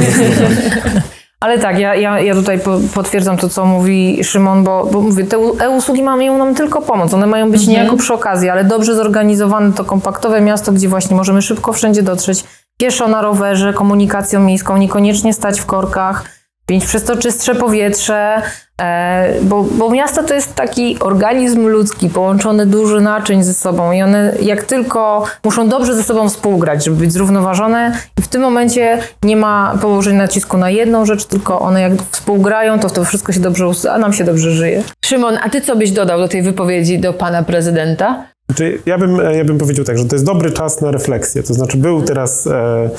Ale 1.40 1.60
tak, 1.60 1.80
ja, 1.80 1.96
ja, 1.96 2.20
ja 2.20 2.36
tutaj 2.36 2.60
po, 2.60 2.80
potwierdzam 2.94 3.38
to, 3.38 3.50
co 3.50 3.66
mówi 3.66 4.24
Szymon, 4.24 4.64
bo, 4.64 4.86
bo 4.86 5.02
mówię, 5.02 5.24
te 5.24 5.38
e-usługi 5.38 6.04
mają 6.04 6.38
nam 6.38 6.56
tylko 6.56 6.82
pomóc. 6.82 7.14
One 7.14 7.28
mają 7.28 7.52
być 7.52 7.68
niejako 7.68 7.98
przy 7.98 8.14
okazji, 8.14 8.50
ale 8.50 8.64
dobrze 8.64 8.96
zorganizowane 8.96 9.74
to 9.74 9.86
kompaktowe 9.86 10.42
miasto, 10.42 10.72
gdzie 10.72 10.90
właśnie 10.90 11.16
możemy 11.16 11.42
szybko 11.42 11.74
wszędzie 11.74 12.04
dotrzeć, 12.04 12.44
pieszo 12.78 13.08
na 13.08 13.22
rowerze, 13.22 13.74
komunikacją 13.74 14.40
miejską, 14.40 14.78
niekoniecznie 14.78 15.34
stać 15.34 15.60
w 15.60 15.66
korkach. 15.66 16.37
Mieć 16.72 16.86
przez 16.86 17.04
to 17.04 17.18
czystsze 17.18 17.56
powietrze, 17.56 18.42
e, 18.82 19.34
bo, 19.42 19.64
bo 19.64 19.90
miasto 19.90 20.24
to 20.24 20.34
jest 20.34 20.56
taki 20.56 21.00
organizm 21.00 21.68
ludzki, 21.68 22.10
połączony 22.10 22.66
dużo 22.66 23.00
naczyń 23.00 23.44
ze 23.44 23.54
sobą 23.54 23.92
i 23.92 24.02
one 24.02 24.34
jak 24.42 24.64
tylko 24.64 25.24
muszą 25.44 25.70
dobrze 25.70 25.96
ze 25.96 26.04
sobą 26.04 26.30
współgrać, 26.30 26.86
żeby 26.86 26.98
być 26.98 27.14
zrównoważone 27.14 27.98
i 28.18 28.22
w 28.22 28.28
tym 28.28 28.42
momencie 28.42 29.00
nie 29.24 29.38
ma 29.38 29.78
położenia 29.82 30.18
nacisku 30.18 30.58
na 30.58 30.70
jedną 30.70 31.06
rzecz, 31.06 31.26
tylko 31.26 31.60
one 31.60 31.82
jak 31.82 31.94
współgrają, 32.12 32.80
to 32.80 32.90
to 32.90 33.06
wszystko 33.06 33.32
się 33.34 33.40
dobrze, 33.40 33.66
a 33.92 33.98
nam 33.98 34.14
się 34.14 34.24
dobrze 34.24 34.52
żyje. 34.52 34.84
Szymon, 35.06 35.38
a 35.44 35.50
ty 35.50 35.62
co 35.62 35.76
byś 35.76 35.92
dodał 35.92 36.20
do 36.20 36.28
tej 36.28 36.42
wypowiedzi 36.42 37.00
do 37.00 37.14
pana 37.14 37.44
prezydenta? 37.44 38.24
Znaczy, 38.50 38.80
ja, 38.86 38.98
bym, 38.98 39.18
ja 39.34 39.46
bym 39.46 39.58
powiedział 39.58 39.86
tak, 39.86 39.98
że 39.98 40.06
to 40.06 40.16
jest 40.16 40.26
dobry 40.26 40.52
czas 40.52 40.82
na 40.82 40.92
refleksję. 40.92 41.44
To 41.44 41.54
znaczy, 41.54 41.78
był 41.78 42.02
teraz 42.02 42.48
e, 42.48 42.90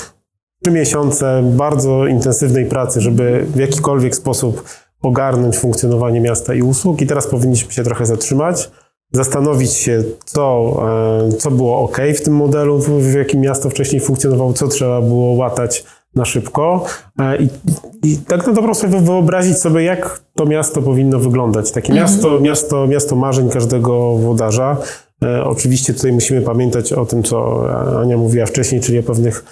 trzy 0.63 0.71
miesiące 0.71 1.43
bardzo 1.43 2.07
intensywnej 2.07 2.65
pracy, 2.65 3.01
żeby 3.01 3.45
w 3.47 3.59
jakikolwiek 3.59 4.15
sposób 4.15 4.63
ogarnąć 5.01 5.57
funkcjonowanie 5.57 6.21
miasta 6.21 6.53
i 6.53 6.61
usług, 6.61 7.01
i 7.01 7.07
teraz 7.07 7.27
powinniśmy 7.27 7.71
się 7.71 7.83
trochę 7.83 8.05
zatrzymać, 8.05 8.71
zastanowić 9.11 9.73
się, 9.73 10.03
co, 10.25 10.75
e, 11.27 11.31
co 11.31 11.51
było 11.51 11.79
ok 11.79 11.97
w 12.15 12.21
tym 12.21 12.35
modelu, 12.35 12.79
w, 12.79 13.13
jakim 13.13 13.41
miasto 13.41 13.69
wcześniej 13.69 14.01
funkcjonowało, 14.01 14.53
co 14.53 14.67
trzeba 14.67 15.01
było 15.01 15.31
łatać 15.31 15.83
na 16.15 16.25
szybko 16.25 16.85
e, 17.19 17.37
i, 17.37 17.49
i 18.03 18.17
tak 18.17 18.47
na 18.47 18.53
dobrą 18.53 18.73
sprawę 18.73 19.01
wyobrazić 19.01 19.57
sobie, 19.57 19.83
jak 19.83 20.21
to 20.35 20.45
miasto 20.45 20.81
powinno 20.81 21.19
wyglądać. 21.19 21.71
Takie 21.71 21.93
miasto, 21.93 22.39
miasto, 22.39 22.87
miasto 22.87 23.15
marzeń 23.15 23.49
każdego 23.49 24.15
włodarza. 24.15 24.77
E, 25.23 25.43
Oczywiście 25.43 25.93
tutaj 25.93 26.11
musimy 26.11 26.41
pamiętać 26.41 26.93
o 26.93 27.05
tym, 27.05 27.23
co 27.23 27.65
Ania 28.01 28.17
mówiła 28.17 28.45
wcześniej, 28.45 28.81
czyli 28.81 28.99
o 28.99 29.03
pewnych, 29.03 29.45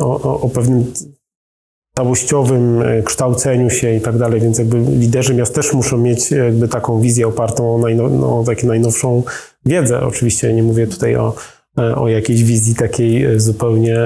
o, 0.00 0.40
o, 0.40 0.48
pewnym 0.48 0.84
całościowym 1.96 2.82
e, 2.82 3.02
kształceniu 3.02 3.70
się 3.70 3.94
i 3.94 4.00
tak 4.00 4.18
dalej, 4.18 4.40
więc 4.40 4.58
jakby 4.58 4.78
liderzy 4.78 5.34
miast 5.34 5.54
też 5.54 5.72
muszą 5.72 5.98
mieć 5.98 6.30
jakby 6.30 6.68
taką 6.68 7.00
wizję 7.00 7.28
opartą 7.28 7.74
o, 7.74 7.78
najnow, 7.78 8.12
no, 8.12 8.26
o 8.26 8.44
najnowszą 8.62 9.22
wiedzę. 9.66 10.00
Oczywiście 10.00 10.52
nie 10.52 10.62
mówię 10.62 10.86
tutaj 10.86 11.16
o, 11.16 11.34
e, 11.78 11.94
o 11.94 12.08
jakiejś 12.08 12.44
wizji 12.44 12.74
takiej 12.74 13.24
e, 13.24 13.40
zupełnie 13.40 13.98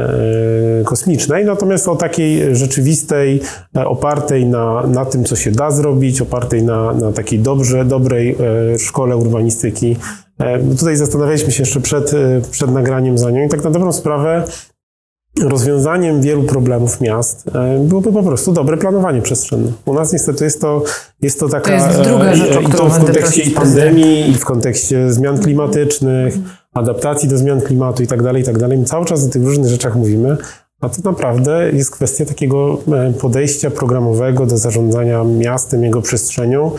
kosmicznej, 0.85 1.45
natomiast 1.45 1.89
o 1.89 1.97
takiej 1.97 2.57
rzeczywistej, 2.57 3.41
opartej 3.75 4.47
na, 4.47 4.87
na 4.87 5.05
tym, 5.05 5.25
co 5.25 5.37
się 5.37 5.51
da 5.51 5.71
zrobić, 5.71 6.21
opartej 6.21 6.63
na, 6.63 6.93
na 6.93 7.13
takiej 7.13 7.39
dobrze, 7.39 7.85
dobrej 7.85 8.37
szkole 8.79 9.17
urbanistyki. 9.17 9.97
Tutaj 10.79 10.97
zastanawialiśmy 10.97 11.53
się 11.53 11.63
jeszcze 11.63 11.81
przed, 11.81 12.13
przed 12.51 12.71
nagraniem 12.71 13.19
za 13.19 13.31
nią 13.31 13.47
i 13.47 13.49
tak 13.49 13.65
na 13.65 13.71
dobrą 13.71 13.93
sprawę 13.93 14.45
rozwiązaniem 15.43 16.21
wielu 16.21 16.43
problemów 16.43 17.01
miast 17.01 17.49
e, 17.55 17.79
byłoby 17.79 18.13
po 18.13 18.23
prostu 18.23 18.53
dobre 18.53 18.77
planowanie 18.77 19.23
przestrzenne. 19.23 19.73
U 19.85 19.95
nas 19.95 20.13
niestety 20.13 20.45
jest 20.45 20.61
to, 20.61 20.83
jest 21.23 21.41
to 21.41 21.49
taka... 21.49 21.67
To 21.67 21.87
jest 21.87 22.01
druga 22.01 22.25
e, 22.25 22.37
rzecz, 22.37 22.61
I 22.63 22.67
to 22.73 22.91
w 22.91 22.99
kontekście 22.99 23.43
i 23.43 23.51
pandemii, 23.51 24.31
i 24.31 24.35
w 24.35 24.45
kontekście 24.45 25.13
zmian 25.13 25.39
klimatycznych, 25.39 26.35
adaptacji 26.75 27.29
do 27.29 27.39
zmian 27.39 27.61
klimatu 27.61 28.03
i 28.03 28.07
tak 28.07 28.23
dalej, 28.23 28.43
i 28.43 28.45
tak 28.45 28.59
dalej. 28.59 28.79
My 28.79 28.85
cały 28.85 29.07
czas 29.07 29.27
o 29.27 29.29
tych 29.29 29.45
różnych 29.45 29.69
rzeczach 29.71 29.97
mówimy, 29.97 30.37
a 30.81 30.89
to 30.89 30.97
naprawdę 31.05 31.71
jest 31.73 31.91
kwestia 31.91 32.25
takiego 32.25 32.79
e, 32.93 33.13
podejścia 33.13 33.71
programowego 33.71 34.47
do 34.47 34.59
zarządzania 34.59 35.25
miastem, 35.25 35.85
jego 35.85 36.03
przestrzenią. 36.03 36.71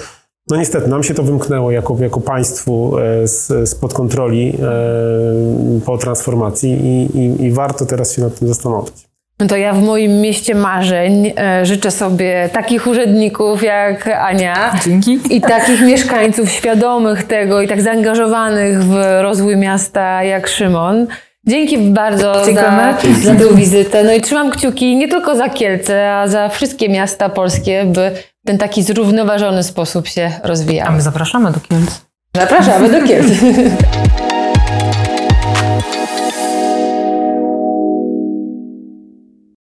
No 0.50 0.58
niestety, 0.58 0.88
nam 0.88 1.04
się 1.04 1.14
to 1.14 1.24
wymknęło 1.24 1.72
jako, 1.72 1.98
jako 2.00 2.22
państwu 2.22 2.98
e, 2.98 3.28
z, 3.28 3.70
spod 3.70 3.94
kontroli 3.94 4.58
e, 4.62 5.80
po 5.86 5.98
transformacji 5.98 6.72
i, 6.72 7.18
i, 7.20 7.44
i 7.44 7.52
warto 7.52 7.86
teraz 7.86 8.16
się 8.16 8.22
nad 8.22 8.40
tym 8.40 8.48
zastanowić. 8.48 9.08
No 9.40 9.48
to 9.48 9.58
ja 9.58 9.74
w 9.74 9.84
moim 9.84 10.22
mieście 10.22 10.56
marzeń 10.56 11.34
e, 11.38 11.66
życzę 11.66 11.92
sobie 11.92 12.50
takich 12.54 12.88
urzędników 12.88 13.64
jak 13.64 14.08
Ania 14.08 14.74
Dzięki. 14.86 15.20
i 15.30 15.42
takich 15.42 15.82
mieszkańców 15.82 16.50
świadomych 16.50 17.24
tego 17.24 17.62
i 17.62 17.68
tak 17.68 17.82
zaangażowanych 17.82 18.84
w 18.84 18.96
rozwój 19.22 19.58
miasta 19.58 20.24
jak 20.24 20.48
Szymon. 20.48 21.08
Dzięki 21.48 21.78
bardzo 21.78 22.34
za, 22.40 22.46
Dziękujemy. 22.46 22.94
za 23.24 23.36
tę 23.36 23.56
wizytę. 23.56 24.04
No 24.04 24.14
i 24.14 24.22
trzymam 24.22 24.52
kciuki 24.52 24.96
nie 24.96 25.08
tylko 25.08 25.36
za 25.36 25.50
Kielce, 25.50 26.14
a 26.14 26.28
za 26.28 26.50
wszystkie 26.50 26.90
miasta 26.90 27.30
polskie, 27.30 27.86
by 27.86 28.12
w 28.44 28.48
ten 28.48 28.58
taki 28.58 28.84
zrównoważony 28.84 29.64
sposób 29.64 30.08
się 30.08 30.32
A 30.44 30.48
rozwijały. 30.48 30.92
my 30.96 31.02
zapraszamy 31.02 31.52
do 31.52 31.60
Kielc. 31.60 32.02
Zapraszamy 32.36 32.90
do 33.02 33.08
Kielc. 33.08 33.28